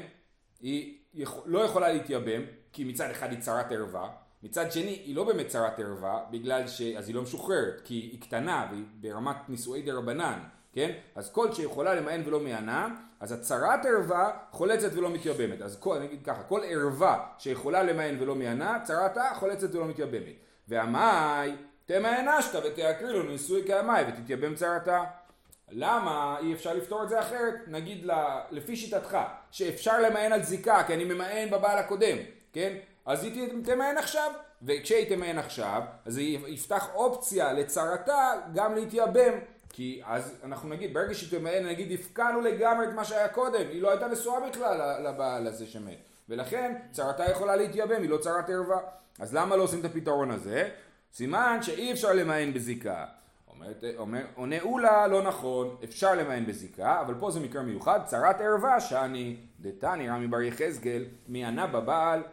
היא 0.61 0.97
לא 1.45 1.59
יכולה 1.59 1.91
להתייבם, 1.93 2.41
כי 2.71 2.83
מצד 2.83 3.09
אחד 3.11 3.31
היא 3.31 3.39
צרת 3.39 3.71
ערווה, 3.71 4.09
מצד 4.43 4.71
שני 4.71 5.01
היא 5.05 5.15
לא 5.15 5.23
באמת 5.23 5.47
צרת 5.47 5.79
ערווה, 5.79 6.19
בגלל 6.31 6.67
ש... 6.67 6.81
אז 6.81 7.07
היא 7.07 7.15
לא 7.15 7.21
משוחררת, 7.21 7.81
כי 7.83 7.93
היא 7.93 8.21
קטנה 8.21 8.67
והיא 8.71 8.83
ברמת 8.93 9.49
נישואי 9.49 9.81
דה 9.81 9.93
רבנן, 9.93 10.39
כן? 10.73 10.91
אז 11.15 11.31
כל 11.31 11.53
שיכולה 11.53 11.95
למען 11.95 12.21
ולא 12.25 12.39
מיענה, 12.39 12.95
אז 13.19 13.31
הצרת 13.31 13.85
ערווה 13.85 14.31
חולצת 14.51 14.93
ולא 14.93 15.09
מתייבמת. 15.09 15.61
אז 15.61 15.79
כל, 15.79 15.95
אני 15.95 16.05
אגיד 16.05 16.25
ככה, 16.25 16.43
כל 16.43 16.61
ערווה 16.63 17.25
שיכולה 17.37 17.83
למען 17.83 18.15
ולא 18.19 18.35
מיענה, 18.35 18.79
צרתה 18.83 19.23
חולצת 19.35 19.75
ולא 19.75 19.85
מתייבמת. 19.85 20.42
והמאי 20.67 21.51
תמאן 21.85 22.27
אשתא 22.27 22.57
ותעקרי 22.57 23.13
לו 23.13 23.23
נישואי 23.23 23.61
כהמאי 23.67 24.03
ותתייבם 24.07 24.55
צרתה. 24.55 25.03
למה 25.71 26.37
אי 26.41 26.53
אפשר 26.53 26.73
לפתור 26.73 27.03
את 27.03 27.09
זה 27.09 27.19
אחרת? 27.19 27.55
נגיד 27.67 28.05
לה, 28.05 28.41
לפי 28.51 28.75
שיטתך, 28.75 29.17
שאפשר 29.51 30.01
למען 30.01 30.31
על 30.31 30.43
זיקה, 30.43 30.83
כי 30.87 30.93
אני 30.93 31.03
ממען 31.03 31.49
בבעל 31.49 31.77
הקודם, 31.77 32.17
כן? 32.53 32.77
אז 33.05 33.23
היא 33.23 33.63
תמען 33.63 33.97
עכשיו, 33.97 34.31
וכשהיא 34.63 35.09
תמען 35.09 35.37
עכשיו, 35.37 35.81
אז 36.05 36.17
היא 36.17 36.39
יפתח 36.47 36.89
אופציה 36.93 37.53
לצרתה 37.53 38.31
גם 38.53 38.75
להתייבם. 38.75 39.33
כי 39.69 40.01
אז 40.05 40.35
אנחנו 40.43 40.69
נגיד, 40.69 40.93
ברגע 40.93 41.13
שהיא 41.13 41.39
תמען, 41.39 41.67
נגיד 41.67 41.99
הפקענו 41.99 42.41
לגמרי 42.41 42.85
את 42.85 42.93
מה 42.93 43.05
שהיה 43.05 43.27
קודם, 43.27 43.67
היא 43.69 43.81
לא 43.81 43.89
הייתה 43.89 44.07
נשואה 44.07 44.49
בכלל 44.49 45.07
לבעל 45.07 45.47
הזה 45.47 45.67
שמת. 45.67 46.12
ולכן 46.29 46.75
צרתה 46.91 47.31
יכולה 47.31 47.55
להתייבם, 47.55 48.01
היא 48.01 48.09
לא 48.09 48.17
צרת 48.17 48.49
ערווה. 48.49 48.79
אז 49.19 49.35
למה 49.35 49.55
לא 49.55 49.63
עושים 49.63 49.79
את 49.79 49.85
הפתרון 49.85 50.31
הזה? 50.31 50.69
סימן 51.13 51.57
שאי 51.61 51.91
אפשר 51.91 52.13
למען 52.13 52.53
בזיקה. 52.53 53.05
אומרת, 53.47 53.83
אומר, 53.97 54.25
עונה 54.35 54.61
אולה 54.61 55.07
לא 55.07 55.23
נכון, 55.23 55.75
אפשר 55.83 56.15
למען 56.15 56.45
בזיקה, 56.45 57.01
אבל 57.01 57.13
פה 57.19 57.31
זה 57.31 57.39
מקרה 57.39 57.61
מיוחד, 57.61 57.99
צרת 58.05 58.41
ערווה 58.41 58.79
שאני 58.79 59.37
דתני 59.59 60.09
רמי 60.09 60.27
בר 60.27 60.41
יחזקאל, 60.41 61.05
מענה 61.27 61.67
בבעל 61.67 62.23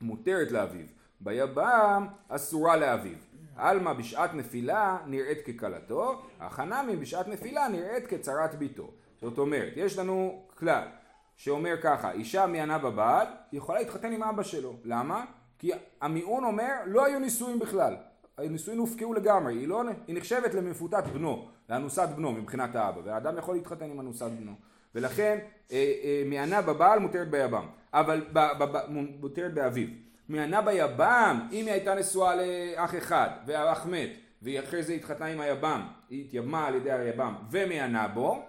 מותרת 0.00 0.50
לאביו, 0.50 0.86
ביבם 1.20 2.06
אסורה 2.28 2.76
לאביו. 2.76 3.16
עלמא 3.56 3.92
בשעת 3.92 4.34
נפילה 4.34 4.98
נראית 5.06 5.38
ככלתו, 5.46 6.22
החנמי 6.40 6.96
בשעת 6.96 7.28
נפילה 7.28 7.68
נראית 7.68 8.06
כצרת 8.06 8.54
ביתו. 8.54 8.90
זאת 9.20 9.38
אומרת, 9.38 9.72
יש 9.76 9.98
לנו 9.98 10.42
כלל 10.54 10.88
שאומר 11.36 11.74
ככה, 11.82 12.12
אישה 12.12 12.46
מיאנה 12.46 12.78
בבעל, 12.78 13.26
יכולה 13.52 13.78
להתחתן 13.78 14.12
עם 14.12 14.22
אבא 14.22 14.42
שלו. 14.42 14.76
למה? 14.84 15.24
כי 15.58 15.70
המיעון 16.00 16.44
אומר, 16.44 16.72
לא 16.86 17.04
היו 17.04 17.18
נישואים 17.18 17.58
בכלל. 17.58 17.96
הנישואים 18.38 18.78
הופקעו 18.78 19.14
לגמרי, 19.14 19.54
היא, 19.54 19.68
לא, 19.68 19.82
היא 20.06 20.16
נחשבת 20.16 20.54
למפותת 20.54 21.04
בנו, 21.14 21.48
לאנוסת 21.70 22.08
בנו 22.16 22.32
מבחינת 22.32 22.76
האבא, 22.76 23.00
והאדם 23.04 23.38
יכול 23.38 23.54
להתחתן 23.54 23.90
עם 23.90 24.00
אנוסת 24.00 24.30
בנו. 24.40 24.52
ולכן 24.94 25.38
אה, 25.72 25.92
אה, 26.04 26.22
מיאנה 26.26 26.62
בבעל 26.62 26.98
מותרת 26.98 27.30
ביבם, 27.30 27.66
אבל 27.92 28.24
ב, 28.32 28.38
ב, 28.58 28.64
ב, 28.64 28.78
מותרת 29.20 29.54
באביו. 29.54 29.88
מיאנה 30.28 30.62
ביבם, 30.62 31.48
אם 31.52 31.64
היא 31.64 31.72
הייתה 31.72 31.94
נשואה 31.94 32.34
לאח 32.36 32.94
אחד, 32.94 33.28
והאח 33.46 33.86
מת, 33.86 34.10
והיא 34.42 34.60
אחרי 34.60 34.82
זה 34.82 34.92
התחתנה 34.92 35.26
עם 35.26 35.40
היבם, 35.40 35.82
היא 36.10 36.24
התייבמה 36.24 36.66
על 36.66 36.74
ידי 36.74 36.92
היבם, 36.92 37.34
ומיאנה 37.50 38.08
בו, 38.08 38.44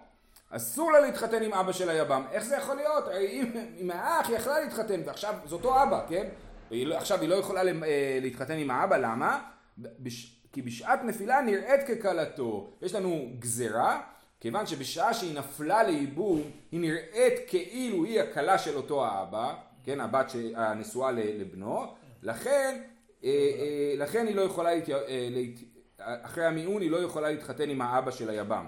אסור 0.49 0.91
לה 0.91 0.99
להתחתן 0.99 1.43
עם 1.43 1.53
אבא 1.53 1.71
של 1.71 1.89
היבם. 1.89 2.23
איך 2.31 2.43
זה 2.43 2.55
יכול 2.55 2.75
להיות? 2.75 3.07
אם, 3.07 3.51
אם 3.77 3.91
האח 3.91 4.29
יכלה 4.29 4.59
להתחתן, 4.59 5.01
ועכשיו 5.05 5.33
זה 5.45 5.55
אותו 5.55 5.83
אבא, 5.83 6.05
כן? 6.09 6.27
ועכשיו 6.71 7.21
היא 7.21 7.29
לא 7.29 7.35
יכולה 7.35 7.61
אה, 7.61 8.19
להתחתן 8.21 8.57
עם 8.57 8.71
האבא, 8.71 8.97
למה? 8.97 9.39
בש... 9.77 10.33
כי 10.51 10.61
בשעת 10.61 11.03
נפילה 11.03 11.41
נראית 11.41 11.81
ככלתו. 11.87 12.69
יש 12.81 12.95
לנו 12.95 13.29
גזרה, 13.39 14.01
כיוון 14.39 14.65
שבשעה 14.65 15.13
שהיא 15.13 15.37
נפלה 15.37 15.83
לייבום, 15.83 16.41
היא 16.71 16.79
נראית 16.79 17.33
כאילו 17.47 18.03
היא 18.03 18.21
הכלה 18.21 18.57
של 18.57 18.75
אותו 18.75 19.05
האבא, 19.05 19.53
כן, 19.83 19.99
הבת 19.99 20.31
הנשואה 20.55 21.11
לבנו, 21.11 21.85
לכן, 22.23 22.81
אה, 23.23 23.29
אה, 23.29 23.93
לכן 23.97 24.27
היא 24.27 24.35
לא 24.35 24.41
יכולה, 24.41 24.69
להת... 25.29 25.59
אחרי 25.99 26.45
המיאון 26.45 26.81
היא 26.81 26.91
לא 26.91 26.97
יכולה 26.97 27.31
להתחתן 27.31 27.69
עם 27.69 27.81
האבא 27.81 28.11
של 28.11 28.29
היבם. 28.29 28.65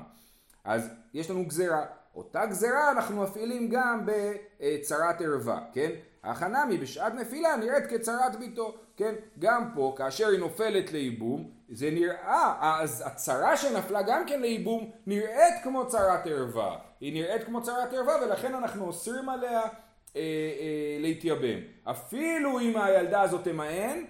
אז 0.63 0.89
יש 1.13 1.29
לנו 1.29 1.45
גזרה. 1.45 1.85
אותה 2.15 2.45
גזרה 2.45 2.91
אנחנו 2.91 3.23
מפעילים 3.23 3.69
גם 3.69 4.05
בצרת 4.05 5.21
ערווה, 5.21 5.59
כן? 5.73 5.89
הכא 6.23 6.54
נמי 6.54 6.77
בשעת 6.77 7.13
נפילה 7.13 7.55
נראית 7.55 7.85
כצרת 7.85 8.35
ביתו, 8.39 8.75
כן? 8.97 9.15
גם 9.39 9.71
פה, 9.75 9.93
כאשר 9.97 10.27
היא 10.27 10.39
נופלת 10.39 10.91
לייבום, 10.91 11.49
זה 11.69 11.91
נראה, 11.91 12.79
אז 12.81 13.03
הצרה 13.05 13.57
שנפלה 13.57 14.01
גם 14.01 14.25
כן 14.27 14.41
לייבום 14.41 14.91
נראית 15.07 15.53
כמו 15.63 15.87
צרת 15.87 16.27
ערווה. 16.27 16.77
היא 17.01 17.13
נראית 17.13 17.43
כמו 17.43 17.61
צרת 17.61 17.93
ערווה 17.93 18.13
ולכן 18.25 18.55
אנחנו 18.55 18.87
אוסרים 18.87 19.29
עליה 19.29 19.61
אה, 19.61 19.67
אה, 20.15 20.97
להתייבם. 20.99 21.59
אפילו 21.83 22.59
אם 22.59 22.77
הילדה 22.77 23.21
הזאת 23.21 23.43
תמאן, 23.43 24.03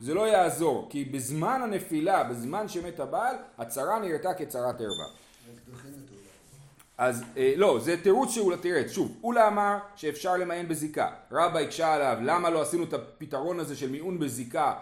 זה 0.00 0.14
לא 0.14 0.28
יעזור, 0.28 0.86
כי 0.90 1.04
בזמן 1.04 1.60
הנפילה, 1.62 2.24
בזמן 2.24 2.68
שמת 2.68 3.00
הבעל, 3.00 3.36
הצרה 3.58 3.98
נראתה 3.98 4.34
כצרת 4.34 4.80
ערווה. 4.80 5.23
אז 6.98 7.24
אה, 7.36 7.52
לא, 7.56 7.78
זה 7.80 8.02
תירוץ 8.02 8.30
שהוא 8.30 8.52
לתירץ. 8.52 8.90
שוב, 8.90 9.20
אולה 9.22 9.48
אמר 9.48 9.78
שאפשר 9.96 10.36
למען 10.36 10.68
בזיקה. 10.68 11.08
רבא 11.32 11.58
הקשה 11.58 11.94
עליו, 11.94 12.18
למה 12.22 12.50
לא 12.50 12.62
עשינו 12.62 12.84
את 12.84 12.92
הפתרון 12.92 13.60
הזה 13.60 13.76
של 13.76 13.90
מיעון 13.90 14.18
בזיקה 14.18 14.74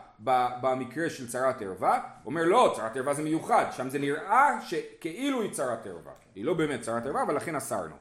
במקרה 0.61 1.11
של 1.11 1.29
צרת 1.29 1.63
ערווה? 1.63 2.01
אומר 2.27 2.45
לא, 2.45 2.73
צרת 2.77 2.97
ערווה 2.97 3.15
זה 3.15 3.23
מיוחד, 3.23 3.65
שם 3.77 3.91
זה 3.91 3.99
נראה 3.99 4.61
שכאילו 4.63 5.43
היא 5.43 5.51
צרת 5.51 5.87
ערווה. 5.87 6.13
היא 6.35 6.45
לא 6.45 6.55
באמת 6.55 6.81
צרת 6.81 7.07
ערווה, 7.07 7.23
אבל 7.23 7.37
לכן 7.37 7.57
אסרנו. 7.57 7.95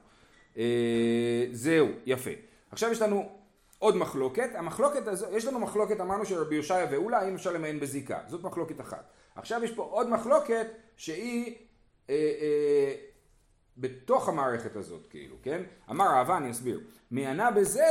אה, 0.58 1.46
זהו, 1.52 1.88
יפה. 2.06 2.32
עכשיו 2.72 2.92
יש 2.92 3.02
לנו 3.02 3.30
עוד 3.80 3.98
מחלוקת, 3.98 4.50
המחלוקת 4.56 5.08
הזו, 5.08 5.26
יש 5.32 5.46
לנו 5.46 5.60
מחלוקת, 5.60 6.02
אמרנו 6.02 6.26
שרבי 6.26 6.56
יושעיה 6.56 6.88
ואולה, 6.92 7.20
האם 7.20 7.36
אפשר 7.36 7.52
למען 7.52 7.80
בזיקה. 7.80 8.20
זאת 8.28 8.44
מחלוקת 8.44 8.82
אחת. 8.82 9.10
עכשיו 9.36 9.64
יש 9.64 9.72
פה 9.72 9.84
עוד 9.84 10.10
מחלוקת 10.10 10.68
שהיא... 10.98 11.56
אה, 12.10 12.16
אה, 12.16 13.11
בתוך 13.82 14.30
המערכת 14.30 14.76
הזאת 14.76 15.08
כאילו, 15.10 15.36
כן? 15.44 15.62
אמר 15.90 16.08
אהבה, 16.08 16.38
אני 16.38 16.52
אסביר. 16.52 16.80
מענה 17.12 17.52
בזה 17.52 17.86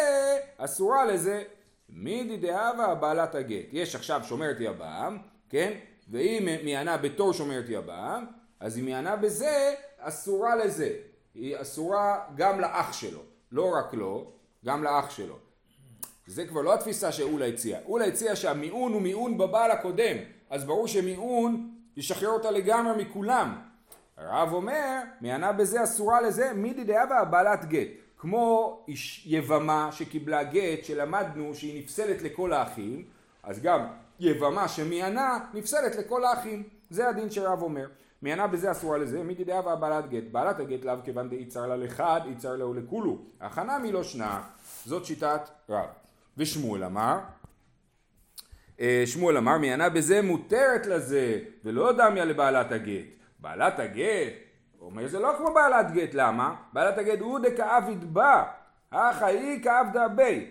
אסורה 0.56 1.04
לזה 1.04 1.42
מידי 1.88 2.36
דאבה 2.36 2.94
בעלת 2.94 3.34
הגט. 3.34 3.66
יש 3.72 3.94
עכשיו 3.94 4.20
שומרת 4.24 4.56
יבם, 4.60 5.18
כן? 5.48 5.78
והיא 6.08 6.64
מענה 6.64 6.96
בתור 6.96 7.32
שומרת 7.32 7.64
יבם, 7.68 8.26
אז 8.60 8.76
היא 8.76 8.84
מענה 8.84 9.16
בזה 9.16 9.74
אסורה 9.98 10.56
לזה. 10.56 10.92
היא 11.34 11.56
אסורה 11.60 12.20
גם 12.36 12.60
לאח 12.60 12.92
שלו. 12.92 13.20
לא 13.52 13.70
רק 13.74 13.94
לו, 13.94 14.32
גם 14.64 14.84
לאח 14.84 15.10
שלו. 15.10 15.36
זה 16.26 16.46
כבר 16.46 16.60
לא 16.60 16.74
התפיסה 16.74 17.12
שאולה 17.12 17.46
הציע. 17.46 17.78
אולה 17.86 18.04
הציע 18.04 18.36
שהמיעון 18.36 18.92
הוא 18.92 19.02
מיעון 19.02 19.38
בבעל 19.38 19.70
הקודם, 19.70 20.16
אז 20.50 20.64
ברור 20.64 20.88
שמיעון 20.88 21.70
ישחרר 21.96 22.28
אותה 22.28 22.50
לגמרי 22.50 23.04
מכולם. 23.04 23.69
הרב 24.20 24.52
אומר, 24.52 25.00
מענה 25.20 25.52
בזה 25.52 25.82
אסורה 25.82 26.20
לזה, 26.20 26.52
מידי 26.54 26.84
דאבה 26.84 27.24
בעלת 27.24 27.64
גט. 27.64 27.88
כמו 28.18 28.84
איש 28.88 29.26
יבמה 29.26 29.88
שקיבלה 29.92 30.42
גט, 30.42 30.84
שלמדנו 30.84 31.54
שהיא 31.54 31.82
נפסלת 31.82 32.22
לכל 32.22 32.52
האחים, 32.52 33.04
אז 33.42 33.62
גם 33.62 33.86
יבמה 34.20 34.68
שמענה 34.68 35.38
נפסלת 35.54 35.96
לכל 35.96 36.24
האחים. 36.24 36.62
זה 36.90 37.08
הדין 37.08 37.30
שרב 37.30 37.62
אומר. 37.62 37.86
מענה 38.22 38.46
בזה 38.46 38.70
אסורה 38.70 38.98
לזה, 38.98 39.22
מידי 39.22 39.44
דאבה 39.44 39.76
בעלת 39.76 40.10
גט. 40.10 40.24
בעלת 40.32 40.60
הגט 40.60 40.84
לאו 40.84 40.94
כיוון 41.04 41.28
דאיצר 41.28 41.66
לה 41.66 41.76
לחד, 41.76 42.20
איצר 42.26 42.56
לה 42.56 42.64
לכולו. 42.80 43.18
הכנה 43.40 43.78
מלא 43.78 44.02
שנה. 44.02 44.42
זאת 44.86 45.04
שיטת 45.04 45.40
רב. 45.68 45.86
ושמואל 46.36 46.84
אמר, 46.84 47.18
אה, 48.80 49.02
שמואל 49.06 49.36
אמר, 49.36 49.58
מענה 49.58 49.88
בזה 49.88 50.22
מותרת 50.22 50.86
לזה, 50.86 51.38
ולא 51.64 51.92
דמיה 51.92 52.24
לבעלת 52.24 52.72
הגט. 52.72 53.19
בעלת 53.40 53.78
הגט, 53.78 54.32
אומר 54.80 55.08
זה 55.08 55.18
לא 55.18 55.34
כמו 55.38 55.54
בעלת 55.54 55.92
גט, 55.92 56.14
למה? 56.14 56.54
בעלת 56.72 56.98
הגט 56.98 57.20
הוא 57.20 57.38
דכאב 57.38 57.88
ידבע, 57.88 58.44
אך 58.90 59.22
היא 59.22 59.64
כאב 59.64 59.86
דאבי. 59.92 60.46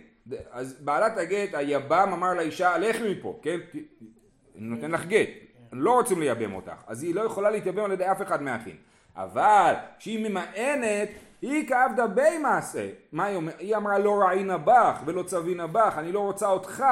אז 0.52 0.82
בעלת 0.82 1.18
הגט, 1.18 1.54
היבם 1.54 2.10
אמר 2.14 2.34
לאישה, 2.34 2.78
לכי 2.78 3.14
מפה, 3.14 3.40
כן? 3.42 3.60
אני 3.74 3.82
נותן 4.66 4.92
לך 4.92 5.06
גט, 5.06 5.30
לא 5.72 5.92
רוצים 5.92 6.20
לייבם 6.20 6.54
אותך, 6.54 6.84
אז 6.88 7.04
היא 7.04 7.16
לא 7.16 7.22
יכולה 7.22 7.50
להתייבם 7.50 7.84
על 7.84 7.92
ידי 7.92 8.12
אף 8.12 8.22
אחד 8.22 8.42
מהאחים. 8.42 8.76
אבל 9.16 9.74
כשהיא 10.00 10.30
ממאנת, 10.30 11.10
היא 11.42 11.68
כאב 11.68 11.92
דבי 11.96 12.38
מעשה. 12.38 12.90
מה 13.12 13.26
היא 13.26 13.36
אומרת? 13.36 13.60
היא 13.60 13.76
אמרה 13.76 14.00
לא 14.00 14.22
ראינה 14.22 14.58
בך 14.58 15.02
ולא 15.06 15.24
צווינה 15.24 15.68
בך, 15.68 15.94
אני 15.98 16.12
לא 16.12 16.20
רוצה 16.20 16.48
אותך. 16.48 16.84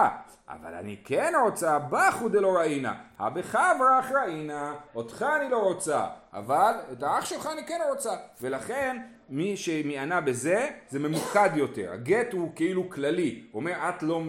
אבל 0.49 0.73
אני 0.73 0.97
כן 1.05 1.33
רוצה 1.45 1.79
בחו 1.79 2.29
דלא 2.29 2.57
ראינה, 2.57 2.93
הבחברך 3.19 4.12
ראינה, 4.23 4.73
אותך 4.95 5.25
אני 5.41 5.49
לא 5.49 5.63
רוצה, 5.63 6.07
אבל 6.33 6.73
את 6.91 7.03
האח 7.03 7.25
שלך 7.25 7.49
אני 7.53 7.67
כן 7.67 7.79
רוצה, 7.89 8.12
ולכן 8.41 8.97
מי 9.29 9.57
שמענה 9.57 10.21
בזה 10.21 10.69
זה 10.89 10.99
ממוקד 10.99 11.49
יותר, 11.55 11.91
הגט 11.91 12.33
הוא 12.33 12.51
כאילו 12.55 12.89
כללי, 12.89 13.43
הוא 13.51 13.60
אומר 13.60 13.89
את 13.89 14.03
לא, 14.03 14.21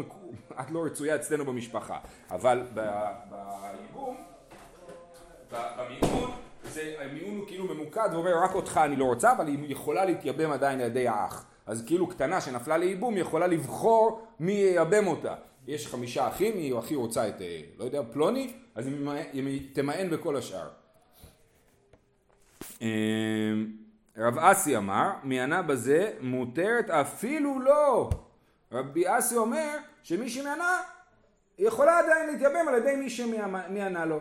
את 0.61 0.71
לא 0.71 0.85
רצויה 0.85 1.15
אצלנו 1.15 1.45
במשפחה, 1.45 1.99
אבל 2.31 2.63
בייבום, 2.75 4.17
במיאון, 5.53 6.31
המיאון 6.99 7.37
הוא 7.37 7.47
כאילו 7.47 7.75
ממוקד 7.75 8.09
ואומר 8.13 8.39
רק 8.43 8.55
אותך 8.55 8.81
אני 8.85 8.97
לא 8.97 9.05
רוצה, 9.05 9.33
אבל 9.33 9.47
היא 9.47 9.59
יכולה 9.69 10.05
להתייבם 10.05 10.51
עדיין 10.51 10.81
על 10.81 10.87
ידי 10.87 11.09
האח, 11.09 11.45
אז 11.67 11.85
כאילו 11.87 12.07
קטנה 12.07 12.41
שנפלה 12.41 12.77
לייבום 12.77 13.17
יכולה 13.17 13.47
לבחור 13.47 14.27
מי 14.41 14.53
ייבם 14.53 15.07
אותה 15.07 15.35
יש 15.69 15.87
חמישה 15.87 16.29
אחים, 16.29 16.55
היא 16.57 16.75
הכי 16.75 16.95
רוצה 16.95 17.29
את, 17.29 17.43
אה, 17.43 17.61
לא 17.79 17.85
יודע, 17.85 18.03
פלוני, 18.13 18.53
אז 18.75 18.87
היא 19.33 19.75
תמאן 19.75 20.11
בכל 20.11 20.37
השאר. 20.37 20.69
אמ, 22.81 22.87
רב 24.17 24.39
אסי 24.39 24.77
אמר, 24.77 25.11
מיאנה 25.23 25.63
בזה 25.63 26.13
מותרת 26.21 26.91
אפילו 26.91 27.61
לא. 27.61 28.11
רבי 28.73 29.19
אסי 29.19 29.37
אומר 29.37 29.77
שמי 30.03 30.31
שמענה 30.31 30.81
יכולה 31.59 31.99
עדיין 31.99 32.27
להתייבם 32.27 32.69
על 32.69 32.75
ידי 32.75 32.97
מי 32.97 33.11
שמענה 33.11 34.05
לו. 34.05 34.21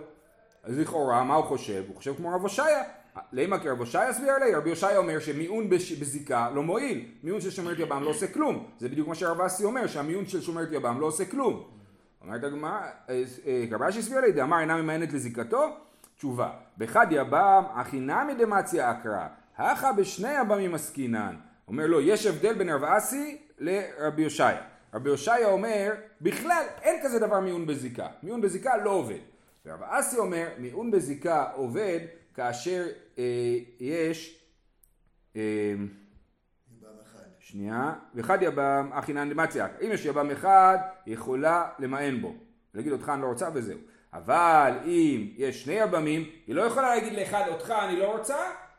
אז 0.63 0.79
לכאורה, 0.79 1.23
מה 1.23 1.35
הוא 1.35 1.45
חושב? 1.45 1.83
הוא 1.87 1.95
חושב 1.95 2.15
כמו 2.15 2.35
רב 2.35 2.41
הושעיה, 2.41 2.83
למה 3.31 3.59
כי 3.59 3.69
רב 3.69 3.79
הושעיה 3.79 4.13
סביר 4.13 4.37
לי? 4.37 4.55
רבי 4.55 4.69
הושעיה 4.69 4.97
אומר 4.97 5.19
שמיעון 5.19 5.69
בזיקה 5.69 6.49
לא 6.55 6.63
מועיל, 6.63 7.05
מיעון 7.23 7.41
של 7.41 7.49
שומרת 7.51 7.79
יבם 7.79 8.03
לא 8.03 8.09
עושה 8.09 8.27
כלום, 8.27 8.65
זה 8.77 8.89
בדיוק 8.89 9.07
מה 9.07 9.15
שרב 9.15 9.41
אסי 9.41 9.63
אומר, 9.63 9.87
שהמיעון 9.87 10.25
של 10.25 10.41
שומרת 10.41 10.67
יבם 10.71 10.99
לא 10.99 11.05
עושה 11.05 11.25
כלום. 11.25 11.63
אומרת 12.21 12.43
הגמרא, 12.43 12.81
אה, 13.09 13.23
אה, 13.45 13.65
רב 13.71 13.83
אשי 13.83 14.01
סביר 14.01 14.19
לי, 14.19 14.31
דאמר 14.31 14.59
אינה 14.59 14.81
ממיינת 14.81 15.13
לזיקתו? 15.13 15.77
תשובה, 16.17 16.49
באחד 16.77 17.07
יבם 17.11 17.63
הכי 17.73 17.99
נמי 17.99 18.33
דמציה 18.37 18.91
אקרא, 18.91 19.27
הכה 19.57 19.93
בשני 19.93 20.41
יבמים 20.41 20.75
עסקינן. 20.75 21.35
אומר 21.67 21.87
לו, 21.87 22.01
יש 22.01 22.25
הבדל 22.25 22.53
בין 22.53 22.69
רב 22.69 22.83
אסי 22.83 23.37
לרבי 23.59 24.23
הושעיה. 24.23 24.61
רבי 24.93 25.09
הושעיה 25.09 25.47
אומר, 25.47 25.93
בכלל 26.21 26.63
אין 26.81 27.03
כזה 27.03 27.19
דבר 27.19 27.39
מיעון 27.39 27.67
בזיקה, 27.67 28.07
מיעון 28.23 28.41
בזיקה 28.41 28.77
לא 28.77 28.89
עובד. 28.89 29.19
ורב 29.65 29.83
אסי 29.83 30.17
אומר, 30.17 30.47
מיעון 30.57 30.91
בזיקה 30.91 31.45
עובד 31.53 31.99
כאשר 32.37 32.85
אה, 33.17 33.23
יש 33.79 34.43
אה, 35.35 35.73
שנייה, 37.39 37.93
ואחד 38.13 38.37
יבם 38.41 38.89
אחינן 38.93 39.29
דמציה, 39.29 39.67
אם 39.81 39.89
יש 39.91 40.05
יבם 40.05 40.31
אחד, 40.31 40.77
היא 41.05 41.13
יכולה 41.13 41.69
למען 41.79 42.21
בו, 42.21 42.35
להגיד 42.73 42.91
אותך 42.91 43.09
אני 43.13 43.21
לא 43.21 43.27
רוצה 43.27 43.49
וזהו. 43.53 43.79
אבל 44.13 44.73
אם 44.85 45.29
יש 45.37 45.63
שני 45.63 45.73
יבמים, 45.73 46.29
היא 46.47 46.55
לא 46.55 46.61
יכולה 46.61 46.95
להגיד 46.95 47.13
לאחד 47.13 47.43
אותך 47.47 47.73
אני 47.87 47.99
לא 47.99 48.17
רוצה, 48.17 48.37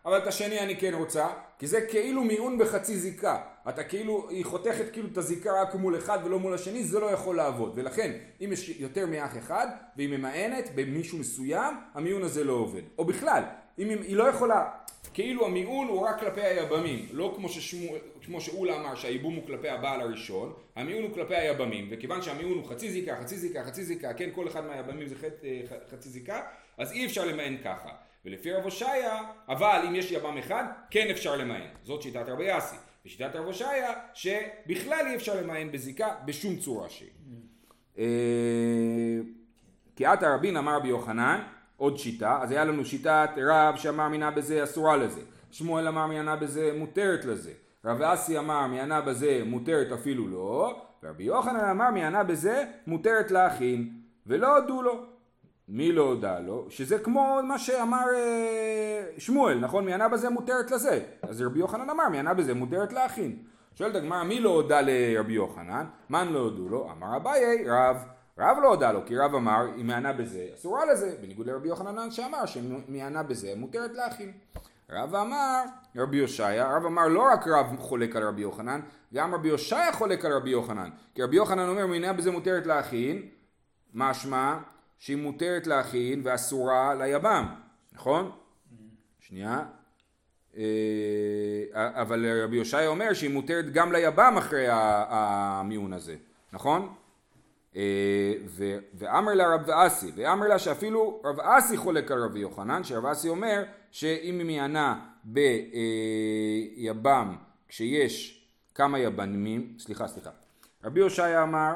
אבל 0.09 0.18
את 0.18 0.27
השני 0.27 0.61
אני 0.61 0.77
כן 0.77 0.94
רוצה, 0.94 1.27
כי 1.59 1.66
זה 1.66 1.81
כאילו 1.81 2.25
מיעון 2.25 2.59
בחצי 2.59 2.97
זיקה. 2.97 3.40
אתה 3.68 3.85
כאילו, 3.85 4.29
היא 4.31 4.44
חותכת 4.44 4.92
כאילו 4.92 5.09
את 5.12 5.18
הזיקה 5.18 5.62
רק 5.62 5.75
מול 5.75 5.99
אחד 5.99 6.18
ולא 6.25 6.38
מול 6.38 6.55
השני, 6.55 6.85
זה 6.85 7.01
לא 7.01 7.07
יכול 7.07 7.37
לעבוד. 7.37 7.73
ולכן, 7.75 8.12
אם 8.40 8.51
יש 8.53 8.68
יותר 8.68 9.07
מאח 9.07 9.38
אחד, 9.38 9.66
והיא 9.97 10.09
ממאנת 10.09 10.71
במישהו 10.75 11.18
מסוים, 11.18 11.75
המיעון 11.94 12.23
הזה 12.23 12.44
לא 12.44 12.53
עובד. 12.53 12.83
או 12.99 13.05
בכלל, 13.05 13.42
אם 13.79 13.88
היא 13.88 14.16
לא 14.16 14.25
יכולה, 14.25 14.71
כאילו 15.14 15.47
המיעון 15.47 15.88
הוא 15.88 16.01
רק 16.01 16.21
כלפי 16.21 16.40
היבמים, 16.40 17.07
לא 17.12 17.33
כמו, 17.37 17.49
ששמו, 17.49 17.92
כמו 18.23 18.40
שאולה 18.40 18.77
אמר 18.77 18.94
שהייבום 18.94 19.35
הוא 19.35 19.47
כלפי 19.47 19.68
הבעל 19.68 20.01
הראשון, 20.01 20.53
המיעון 20.77 21.03
הוא 21.03 21.14
כלפי 21.14 21.37
היבמים, 21.37 21.88
וכיוון 21.90 22.23
שהמיעון 22.23 22.59
הוא 22.59 22.66
חצי 22.66 22.90
זיקה, 22.90 23.16
חצי 23.21 23.37
זיקה, 23.37 23.64
חצי 23.64 23.85
זיקה, 23.85 24.14
כן, 24.14 24.31
כל 24.35 24.49
אחד 24.49 24.66
מהיבמים 24.66 25.09
זה 25.09 25.14
חצ, 25.14 25.44
אה, 25.44 25.61
חצי 25.90 26.09
זיקה, 26.09 26.42
אז 26.79 26.92
אי 26.92 27.07
אפשר 27.07 27.25
למען 27.25 27.57
ככה. 27.64 28.08
ולפי 28.29 28.53
רב 28.53 28.64
הושעיה, 28.64 29.23
אבל 29.49 29.85
אם 29.88 29.95
יש 29.95 30.12
יבם 30.12 30.38
אחד, 30.38 30.64
כן 30.91 31.07
אפשר 31.11 31.37
למען. 31.37 31.67
זאת 31.83 32.03
שיטת 32.03 32.29
רבי 32.29 32.59
אסי. 32.59 32.77
ושיטת 33.07 33.37
רב 33.37 33.45
הושעיה, 33.45 33.93
שבכלל 34.14 35.07
אי 35.07 35.17
אפשר 35.17 35.41
למען 35.43 35.73
בזיקה 35.73 36.09
בשום 36.25 36.57
צורה 36.57 36.88
שהיא. 36.88 37.09
אה, 37.99 38.05
כי 39.97 40.07
עתה 40.07 40.35
רבין 40.35 40.57
אמר 40.57 40.77
רבי 40.77 40.88
יוחנן, 40.88 41.41
עוד 41.77 41.99
שיטה, 41.99 42.38
אז 42.43 42.51
היה 42.51 42.64
לנו 42.64 42.85
שיטת 42.85 43.31
רב 43.37 43.77
שאמר 43.77 44.09
מינה 44.09 44.31
בזה 44.31 44.64
אסורה 44.64 44.97
לזה, 44.97 45.21
שמואל 45.51 45.88
אמר 45.88 46.07
מינה 46.07 46.37
בזה 46.37 46.73
מותרת 46.79 47.25
לזה, 47.25 47.53
רב 47.85 48.03
אסי 48.03 48.38
אמר 48.38 48.67
מינה 48.67 49.01
בזה 49.01 49.43
מותרת 49.47 49.93
אפילו 49.93 50.29
לא, 50.29 50.83
ורבי 51.03 51.25
יוחנן 51.25 51.69
אמר 51.71 51.91
מינה 51.91 52.25
בזה 52.25 52.64
מותרת 52.87 53.31
להכין, 53.31 53.91
ולא 54.27 54.57
הודו 54.57 54.83
לו. 54.83 55.17
מי 55.68 55.92
לא 55.92 56.02
הודה 56.02 56.38
לו? 56.38 56.66
שזה 56.68 56.98
כמו 56.98 57.40
מה 57.44 57.59
שאמר 57.59 58.04
אה, 58.14 59.04
שמואל, 59.18 59.59
נכון? 59.59 59.85
מינה 59.85 60.09
בזה 60.09 60.31
מותרת 60.31 60.70
לזה. 60.70 61.00
אז 61.22 61.42
רבי 61.42 61.59
יוחנן 61.59 61.90
אמר 61.90 62.09
מינה 62.09 62.35
בזה 62.35 62.54
מותרת 62.54 62.92
להכין. 62.92 63.37
שואלת 63.74 63.94
הגמרא 63.94 64.22
מי 64.22 64.40
לא 64.40 64.50
הודה 64.50 64.81
לרבי 64.81 65.33
יוחנן? 65.33 65.87
מן 66.11 66.28
לא 66.28 66.38
הודו 66.38 66.68
לו? 66.68 66.90
אמר 66.92 67.16
אביי 67.16 67.64
רב. 67.68 67.96
רב 68.38 68.57
לא 68.62 68.68
הודה 68.68 68.92
לו, 68.92 69.07
כי 69.07 69.16
רב 69.16 69.35
אמר, 69.35 69.66
היא 69.76 69.85
מענה 69.85 70.12
בזה, 70.12 70.46
אסורה 70.54 70.85
לזה, 70.92 71.16
בניגוד 71.22 71.46
לרבי 71.46 71.68
יוחנן 71.68 72.11
שאמר 72.11 72.46
שמענה 72.46 73.22
בזה, 73.22 73.52
מותרת 73.57 73.90
להכין. 73.94 74.33
רב 74.90 75.14
אמר, 75.14 75.62
רבי 75.96 76.16
יושעיה, 76.16 76.76
רב 76.76 76.87
אמר 76.87 77.09
לא 77.09 77.22
רק 77.33 77.48
רב 77.48 77.66
חולק 77.78 78.16
על 78.16 78.22
רבי 78.22 78.42
יוחנן, 78.42 78.81
גם 79.14 79.35
רבי 79.35 79.48
יושעיה 79.48 79.92
חולק 79.92 80.24
על 80.24 80.33
רבי 80.33 80.50
יוחנן, 80.50 80.90
כי 81.14 81.22
רבי 81.22 81.37
יוחנן 81.37 81.68
אומר 81.68 81.87
מענה 81.87 82.12
בזה 82.12 82.31
מותרת 82.31 82.66
להכין, 82.66 83.22
משמע 83.94 84.59
שהיא 84.98 85.16
מותרת 85.16 85.66
להכין 85.66 86.20
ואסורה 86.24 86.94
ליבם, 86.94 87.46
נכון? 87.92 88.30
שנייה. 89.20 89.64
אה, 90.56 90.62
אבל 91.74 92.42
רבי 92.44 92.56
יושעיה 92.56 92.88
אומר 92.88 93.12
שהיא 93.12 93.30
מותרת 93.30 93.72
גם 93.72 93.92
ליבם 93.92 94.34
אחרי 94.38 94.66
המיון 94.70 95.92
הזה, 95.92 96.16
נכון? 96.52 96.94
אה, 97.76 98.32
ואמר 98.94 99.34
לה 99.34 99.54
רב 99.54 99.70
אסי, 99.70 100.12
ואמר 100.16 100.48
לה 100.48 100.58
שאפילו 100.58 101.22
רב 101.24 101.40
אסי 101.40 101.76
חולק 101.76 102.11
על 102.11 102.24
רבי 102.24 102.38
יוחנן, 102.38 102.84
שרב 102.84 103.06
אסי 103.06 103.28
אומר 103.28 103.64
שאם 103.90 104.38
היא 104.38 104.46
מענה 104.46 105.06
ביבם 106.84 107.37
כשיש 107.68 108.44
כמה 108.74 108.98
יבמים, 108.98 109.74
סליחה 109.78 110.08
סליחה, 110.08 110.30
רבי 110.84 111.00
הושעיה 111.00 111.42
אמר 111.42 111.72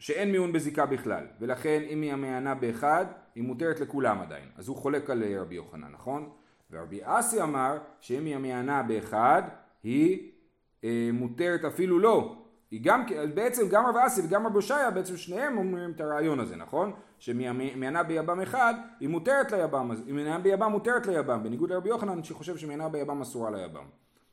שאין 0.00 0.32
מיון 0.32 0.52
בזיקה 0.52 0.86
בכלל, 0.86 1.26
ולכן 1.40 1.82
אם 1.88 2.02
היא 2.02 2.12
המענה 2.12 2.54
באחד, 2.54 3.06
היא 3.34 3.44
מותרת 3.44 3.80
לכולם 3.80 4.20
עדיין, 4.20 4.48
אז 4.56 4.68
הוא 4.68 4.76
חולק 4.76 5.10
על 5.10 5.24
רבי 5.38 5.54
יוחנן, 5.54 5.92
נכון? 5.92 6.30
ורבי 6.70 7.00
אסי 7.02 7.42
אמר 7.42 7.78
שאם 8.00 8.24
היא 8.24 8.34
המענה 8.34 8.82
באחד, 8.82 9.42
היא 9.82 10.30
אה, 10.84 11.10
מותרת 11.12 11.64
אפילו 11.64 11.98
לא, 11.98 12.36
היא 12.70 12.80
גם, 12.82 13.04
בעצם 13.34 13.68
גם 13.68 13.86
רב 13.86 13.96
אסי 13.96 14.20
וגם 14.26 14.46
רב 14.46 14.54
הושעיה, 14.54 14.90
בעצם 14.90 15.16
שניהם 15.16 15.58
אומרים 15.58 15.90
את 15.90 16.00
הרעיון 16.00 16.40
הזה, 16.40 16.56
נכון? 16.56 16.92
שמענה 17.18 18.02
ביבם 18.02 18.40
אחד, 18.40 18.74
היא 19.00 19.08
מותרת 19.08 19.52
ליבם, 19.52 19.90
היא 20.06 20.14
מענה 20.14 20.38
ביבם 20.38 20.70
מותרת 20.70 21.06
ליבם, 21.06 21.42
בניגוד 21.42 21.70
לרבי 21.70 21.88
יוחנן 21.88 22.24
שחושב 22.24 22.56
שמענה 22.56 22.88
ביבם 22.88 23.20
אסורה 23.20 23.50
ליבם. 23.50 23.84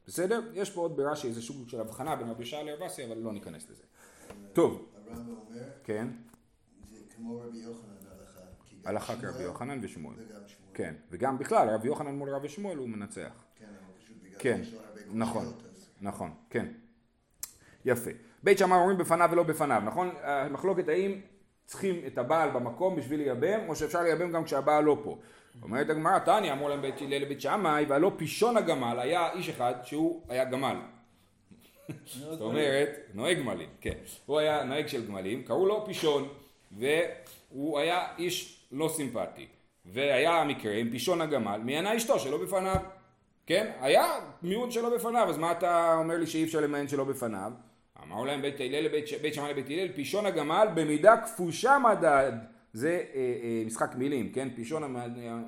בסדר? 0.08 0.42
יש 0.54 0.72
פה 0.72 0.82
עוד 0.82 0.98
ברש"י 0.98 1.28
איזה 1.28 1.42
סוג 1.42 1.70
של 1.70 1.82
הבחנה 1.82 2.16
בין 2.16 2.30
רבי 2.30 2.44
הושעיה 2.44 2.64
לרב 2.64 2.84
אסי, 2.84 3.06
אבל 3.06 3.18
לא 3.18 3.34
ניכנס 3.34 3.70
לזה. 3.70 3.84
טוב. 4.54 4.97
הרמב"ם 5.12 5.36
אומר, 5.50 5.64
כן. 5.84 6.08
זה 6.90 6.98
כמו 7.16 7.40
רבי 7.40 7.58
יוחנן 7.58 7.92
הלכה. 8.12 8.40
הלכה 8.86 9.16
כרבי 9.22 9.44
יוחנן 9.44 9.80
ושמואל. 9.82 10.16
וגם 10.18 10.26
שמואל. 10.48 10.72
כן, 10.74 10.94
וגם 11.12 11.38
בכלל, 11.38 11.70
רבי 11.70 11.88
יוחנן 11.88 12.16
מול 12.16 12.30
רבי 12.30 12.50
שמואל 12.50 12.78
הוא 12.78 12.90
מנצח. 12.90 13.32
כן, 13.56 13.66
אבל 13.66 14.04
פשוט 14.04 14.18
בגלל 14.24 14.40
כן, 14.40 14.60
שיש 14.64 14.74
לו 14.74 14.80
הרבה 14.80 15.02
נכון, 15.14 15.46
אז- 15.46 15.90
נכון, 16.02 16.32
כן. 16.50 16.66
יפה. 17.86 18.12
בית 18.44 18.58
שמאי 18.58 18.78
אומרים 18.78 18.98
בפניו 18.98 19.30
ולא 19.32 19.44
בפניו, 19.44 19.82
נכון? 19.86 20.10
המחלוקת 20.24 20.88
האם 20.88 21.22
צריכים 21.66 21.96
את 22.08 22.18
הבעל 22.18 22.50
במקום 22.52 22.96
בשביל 22.96 23.20
לייבם, 23.20 23.60
או 23.70 23.76
שאפשר 23.76 24.02
לייבם 24.02 24.32
גם 24.32 24.44
כשהבעל 24.44 24.84
לא 24.84 25.00
פה. 25.04 25.18
אומרת 25.64 25.90
הגמרא, 25.90 26.20
תניא 26.20 26.52
אמרו 26.54 26.70
להם 26.70 26.82
בית 26.82 26.96
הלל 27.02 27.22
לבית 27.22 27.42
שמאי, 27.42 27.86
והלא 27.90 28.12
פישון 28.18 28.58
הגמל, 28.58 29.00
היה 29.00 29.32
איש 29.34 29.50
אחד 29.50 29.74
שהוא 29.84 30.22
היה 30.30 30.46
גמל. 30.46 30.76
זאת 32.06 32.42
אומרת, 32.42 32.90
נוהג 33.14 33.38
גמלים, 33.38 33.70
כן. 33.82 33.94
הוא 34.26 34.40
היה 34.40 34.64
נוהג 34.64 34.88
של 34.88 35.08
גמלים, 35.08 35.44
קראו 35.44 35.66
לו 35.66 35.86
פישון, 35.86 36.28
והוא 36.72 37.80
היה 37.80 38.08
איש 38.18 38.68
לא 38.72 38.90
סימפטי. 38.96 39.48
והיה 39.86 40.32
המקרה 40.32 40.74
עם 40.74 40.90
פישון 40.90 41.22
הגמל, 41.22 41.62
מענה 41.64 41.98
אשתו 41.98 42.20
שלא 42.20 42.38
בפניו. 42.38 42.78
כן? 43.46 43.72
היה 43.82 44.14
מיעוט 44.44 44.72
שלא 44.72 44.96
בפניו, 44.96 45.30
אז 45.30 45.38
מה 45.38 45.52
אתה 45.52 45.96
אומר 46.00 46.18
לי 46.18 46.28
שאי 46.28 46.44
אפשר 46.44 46.62
למען 46.62 46.88
שלא 46.88 47.04
בפניו? 47.04 47.52
אמרו 48.04 48.26
להם 48.26 48.42
בית 48.42 48.60
הלל 48.60 48.86
לבית 48.86 49.06
בית 49.22 49.34
שמאי 49.34 49.52
לבית 49.52 49.66
הלל, 49.70 49.88
פישון 49.96 50.26
הגמל 50.26 50.68
במידה 50.76 51.18
כפושה 51.18 51.78
מדד. 51.80 52.32
זה 52.74 52.90
אה, 52.90 53.20
אה, 53.20 53.64
משחק 53.66 53.96
מילים, 53.96 54.32
כן? 54.32 54.48
פישון 54.56 54.96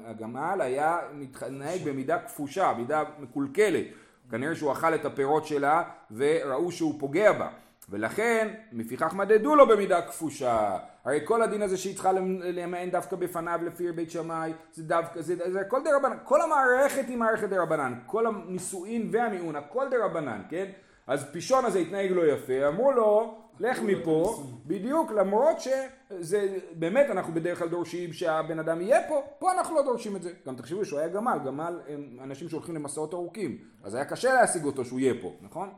הגמל 0.06 0.62
היה 0.62 0.97
מתנהג 1.13 1.82
במידה 1.84 2.19
כפושה, 2.19 2.73
מידה 2.78 3.04
מקולקלת. 3.19 3.86
כנראה 4.31 4.55
שהוא 4.55 4.71
אכל 4.71 4.95
את 4.95 5.05
הפירות 5.05 5.45
שלה 5.47 5.83
וראו 6.11 6.71
שהוא 6.71 6.99
פוגע 6.99 7.31
בה. 7.31 7.47
ולכן, 7.89 8.47
מפיכך 8.71 9.13
מדדו 9.13 9.55
לו 9.55 9.67
במידה 9.67 10.01
כפושה. 10.01 10.77
הרי 11.05 11.19
כל 11.25 11.41
הדין 11.41 11.61
הזה 11.61 11.77
שהיא 11.77 11.93
צריכה 11.93 12.11
למ- 12.11 12.41
למען 12.41 12.89
דווקא 12.89 13.15
בפניו 13.15 13.59
לפי 13.65 13.91
בית 13.91 14.11
שמאי, 14.11 14.53
זה 14.73 14.83
דווקא, 14.83 15.21
זה, 15.21 15.51
זה 15.51 15.61
הכל 15.61 15.81
דרבנן. 15.83 16.17
כל 16.23 16.41
המערכת 16.41 17.03
היא 17.07 17.17
מערכת 17.17 17.49
דרבנן. 17.49 17.93
כל 18.05 18.25
הנישואין 18.27 19.09
והמיעון, 19.11 19.55
הכל 19.55 19.85
דרבנן, 19.91 20.41
כן? 20.49 20.65
אז 21.07 21.25
פישון 21.31 21.65
הזה 21.65 21.79
התנהג 21.79 22.11
לא 22.11 22.21
יפה, 22.27 22.67
אמרו 22.67 22.91
לו, 22.91 23.38
לך 23.59 23.79
מפה, 23.81 24.43
בדיוק, 24.65 25.11
למרות 25.11 25.57
שזה, 25.59 26.57
באמת 26.73 27.05
אנחנו 27.09 27.33
בדרך 27.33 27.59
כלל 27.59 27.69
דורשים 27.69 28.13
שהבן 28.13 28.59
אדם 28.59 28.81
יהיה 28.81 29.07
פה, 29.07 29.21
פה 29.39 29.51
אנחנו 29.51 29.75
לא 29.75 29.83
דורשים 29.83 30.15
את 30.15 30.21
זה. 30.21 30.33
גם 30.47 30.55
תחשבו 30.55 30.85
שהוא 30.85 30.99
היה 30.99 31.07
גמל, 31.07 31.37
גמל 31.45 31.79
הם 31.87 32.17
אנשים 32.23 32.49
שהולכים 32.49 32.75
למסעות 32.75 33.13
ארוכים, 33.13 33.57
אז 33.83 33.95
היה 33.95 34.05
קשה 34.05 34.33
להשיג 34.33 34.63
אותו 34.63 34.85
שהוא 34.85 34.99
יהיה 34.99 35.13
פה, 35.21 35.33
נכון? 35.41 35.69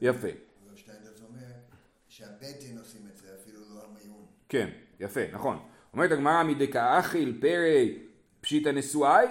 יפה. 0.00 0.28
עושים 2.78 3.00
את 3.12 3.16
זה, 3.16 3.28
אפילו 3.42 3.60
לא 3.60 3.80
המיון. 3.84 4.24
כן, 4.48 4.68
יפה, 5.00 5.20
נכון. 5.32 5.58
אומרת 5.92 6.12
הגמרא 6.12 6.42
מדכאכיל 6.42 7.38
פרי 7.40 7.98
פשיטא 8.40 8.68
נשואי, 8.68 9.26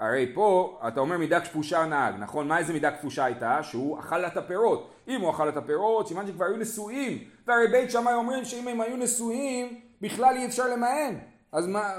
הרי 0.00 0.32
פה 0.34 0.80
אתה 0.88 1.00
אומר 1.00 1.18
מידה 1.18 1.40
כפושה 1.40 1.86
נהג, 1.86 2.14
נכון? 2.18 2.48
מה 2.48 2.58
איזה 2.58 2.72
מידה 2.72 2.96
כפושה 2.96 3.24
הייתה? 3.24 3.62
שהוא 3.62 3.98
אכל 3.98 4.26
את 4.26 4.36
הפירות. 4.36 4.91
אם 5.08 5.20
הוא 5.20 5.30
אכל 5.30 5.48
את 5.48 5.56
הפירות, 5.56 6.08
סימן 6.08 6.26
שכבר 6.26 6.44
היו 6.44 6.56
נשואים. 6.56 7.18
והרי 7.46 7.68
בית 7.68 7.90
שמאי 7.90 8.14
אומרים 8.14 8.44
שאם 8.44 8.68
הם 8.68 8.80
היו 8.80 8.96
נשואים, 8.96 9.80
בכלל 10.00 10.36
אי 10.36 10.46
אפשר 10.46 10.68
למען. 10.68 11.18
אז 11.52 11.66
מה, 11.66 11.92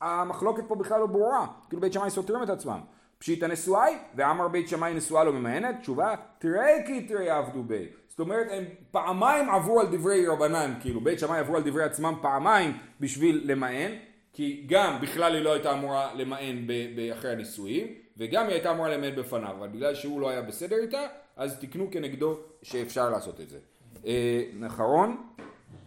המחלוקת 0.00 0.62
פה 0.68 0.74
בכלל 0.74 1.00
לא 1.00 1.06
ברורה. 1.06 1.46
כאילו 1.68 1.80
בית 1.80 1.92
שמאי 1.92 2.10
סותרים 2.10 2.42
את 2.42 2.48
עצמם. 2.48 2.80
פשיטא 3.18 3.46
נשואי, 3.46 3.96
ואמר 4.14 4.48
בית 4.48 4.68
שמאי 4.68 4.94
נשואה 4.94 5.24
לא 5.24 5.32
ממאנת, 5.32 5.74
תשובה, 5.80 6.14
תראי 6.38 6.82
כי 6.86 7.02
תראי 7.02 7.30
עבדו 7.30 7.62
בי. 7.62 7.86
זאת 8.08 8.20
אומרת, 8.20 8.46
הם 8.50 8.64
פעמיים 8.90 9.50
עברו 9.50 9.80
על 9.80 9.86
דברי 9.86 10.26
רבנן, 10.26 10.74
כאילו, 10.80 11.00
בית 11.00 11.18
שמאי 11.18 11.38
עברו 11.38 11.56
על 11.56 11.62
דברי 11.62 11.82
עצמם 11.82 12.14
פעמיים 12.22 12.78
בשביל 13.00 13.40
למען, 13.44 13.92
כי 14.32 14.64
גם 14.68 15.00
בכלל 15.00 15.34
היא 15.34 15.42
לא 15.42 15.52
הייתה 15.52 15.72
אמורה 15.72 16.14
למען 16.14 16.66
אחרי 17.12 17.32
הנישואים, 17.32 17.86
וגם 18.16 18.44
היא 18.44 18.52
הייתה 18.52 18.70
אמורה 18.70 18.88
למען 18.88 19.16
בפניו, 19.16 19.50
אבל 19.58 19.68
בגלל 19.68 19.94
שהוא 19.94 20.20
לא 20.20 20.28
היה 20.28 20.42
בסדר 20.42 20.76
איתה, 20.76 21.06
אז 21.36 21.58
תקנו 21.60 21.88
כנגדו 21.90 22.38
שאפשר 22.62 23.10
לעשות 23.10 23.40
את 23.40 23.50
זה. 23.50 23.58
אה, 24.06 24.66
אחרון, 24.66 25.26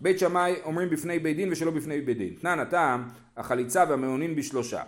בית 0.02 0.20
שמאי 0.20 0.56
אומרים 0.64 0.90
בפני 0.90 1.20
בית 1.20 1.36
דין 1.36 1.52
ושלא 1.52 1.72
בפני 1.72 2.02
בית 2.02 2.18
דין. 2.18 2.36
תנן 2.42 2.60
הטעם, 2.60 3.08
החליצה 3.38 3.84
והמעונין 3.90 4.36
בשלושה. 4.36 4.84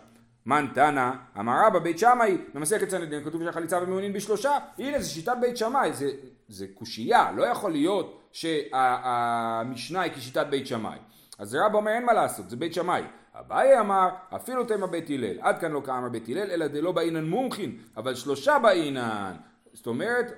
מן 0.46 0.68
תנא, 0.74 1.12
אמר 1.40 1.54
רבא 1.68 1.80
בית 1.80 2.00
שמאי, 2.00 2.38
במסכת 2.54 2.90
סנדין 2.90 3.24
כתוב 3.24 3.44
שהחליצה 3.44 3.84
ומעונין 3.84 4.14
בשלושה, 4.14 4.58
הנה 4.78 5.00
זה 5.00 5.10
שיטת 5.10 5.34
בית 5.42 5.58
שמאי, 5.58 5.94
זה, 5.94 6.12
זה 6.48 6.66
קושייה, 6.74 7.32
לא 7.32 7.44
יכול 7.44 7.72
להיות 7.72 8.30
שהמשנה 8.32 10.02
היא 10.02 10.12
כשיטת 10.12 10.48
בית 10.50 10.68
שמאי. 10.68 10.98
אז 11.40 11.56
רבא 11.56 11.78
אומר 11.78 11.92
אין 11.92 12.06
מה 12.06 12.14
לעשות, 12.14 12.50
זה 12.50 12.56
בית 12.56 12.74
שמאי, 12.74 13.02
אביי 13.40 13.80
אמר, 13.80 14.10
אפילו 14.36 14.64
תימא 14.64 14.86
בית 14.88 15.10
הלל. 15.10 15.40
עד 15.40 15.60
כאן 15.60 15.72
לא 15.72 15.82
כאמר 15.86 16.10
בית 16.10 16.30
הלל, 16.30 16.52
אלא 16.52 16.68
דלא 16.68 16.92
באינן 16.92 17.26
מומחין, 17.26 17.78
אבל 17.98 18.16
שלושה 18.16 18.60
באינן. 18.60 19.36
זאת 19.74 19.88
אומרת, 19.88 20.34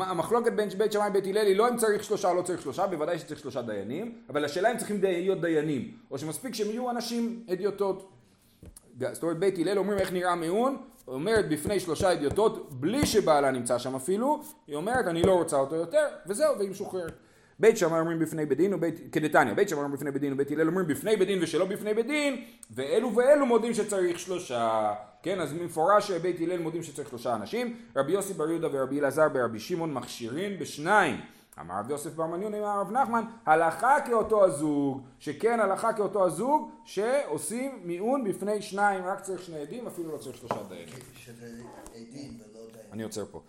המחלוקת 0.00 0.52
בין 0.52 0.68
בית 0.78 0.92
שמאי 0.92 1.08
ובית 1.08 1.26
הלל 1.26 1.46
היא 1.46 1.56
לא 1.56 1.68
אם 1.68 1.76
צריך 1.76 2.04
שלושה 2.04 2.28
או 2.30 2.34
לא 2.34 2.42
צריך 2.42 2.62
שלושה, 2.62 2.86
בוודאי 2.86 3.18
שצריך 3.18 3.40
שלושה 3.40 3.62
דיינים, 3.62 4.18
אבל 4.28 4.44
השאלה 4.44 4.72
אם 4.72 4.76
צריכים 4.76 5.02
להיות 5.02 5.40
דיינים, 5.40 5.92
או 6.10 6.18
שמספיק 6.18 6.54
שהם 6.54 6.70
יהיו 6.70 6.90
אנשים 6.90 7.44
אדיוטות. 7.52 8.10
זאת 9.12 9.22
אומרת 9.22 9.38
בית 9.38 9.58
הלל 9.58 9.78
אומרים 9.78 9.98
איך 9.98 10.12
נראה 10.12 10.34
מעון, 10.34 10.76
אומרת 11.06 11.48
בפני 11.48 11.80
שלושה 11.80 12.12
אדיוטות 12.12 12.72
בלי 12.72 13.06
שבעלה 13.06 13.50
נמצא 13.50 13.78
שם 13.78 13.94
אפילו, 13.94 14.42
היא 14.66 14.76
אומרת 14.76 15.06
אני 15.06 15.22
לא 15.22 15.32
רוצה 15.32 15.56
אותו 15.56 15.74
יותר, 15.74 16.06
וזהו, 16.26 16.58
והיא 16.58 16.70
משוחררת. 16.70 17.12
בית 17.60 17.76
שמאי 17.76 18.00
אומרים 18.00 18.18
בפני 18.18 18.46
בית 18.46 18.58
דין 18.58 18.74
ובית, 18.74 19.00
כדתניא, 19.12 19.54
בית 19.54 19.68
שמאי 19.68 19.82
אומרים 19.82 19.96
בפני 19.96 20.10
בית 20.10 20.20
דין 20.20 20.32
ובית 20.32 20.50
הלל 20.50 20.68
אומרים 20.68 20.86
בפני 20.86 21.16
בית 21.16 21.28
דין 21.28 21.42
ושלא 21.42 21.64
בפני 21.64 21.94
בית 21.94 22.06
דין, 22.06 22.44
ואלו 22.70 23.16
ואלו 23.16 23.46
מודים 23.46 23.74
שצריך 23.74 24.18
שלושה. 24.18 24.94
כן, 25.22 25.40
אז 25.40 25.52
במפורש 25.52 26.10
בית 26.10 26.40
הלל 26.40 26.58
מודים 26.58 26.82
שצריך 26.82 27.08
שלושה 27.08 27.34
אנשים, 27.34 27.76
רבי 27.96 28.12
יוסי 28.12 28.34
בר 28.34 28.50
יהודה 28.50 28.68
ורבי 28.72 29.00
אלעזר 29.00 29.28
ברבי 29.28 29.58
שמעון 29.58 29.94
מכשירים 29.94 30.58
בשניים. 30.58 31.20
אמר 31.60 31.74
רבי 31.78 31.92
יוסף 31.92 32.14
בר 32.14 32.26
מניון 32.26 32.54
אמר 32.54 32.66
הרב 32.66 32.92
נחמן, 32.92 33.24
הלכה 33.46 33.96
כאותו 34.06 34.44
הזוג, 34.44 35.02
שכן 35.18 35.60
הלכה 35.60 35.92
כאותו 35.92 36.26
הזוג, 36.26 36.70
שעושים 36.84 37.80
מיעון 37.84 38.24
בפני 38.24 38.62
שניים, 38.62 39.04
רק 39.04 39.20
צריך 39.20 39.42
שני 39.42 39.58
עדים, 39.58 39.86
אפילו 39.86 40.12
לא 40.12 40.16
צריך 40.16 40.36
שלושה 40.36 40.54
דיינים. 40.68 40.94
אני 42.92 43.02
עוצר 43.02 43.24
פה. 43.30 43.42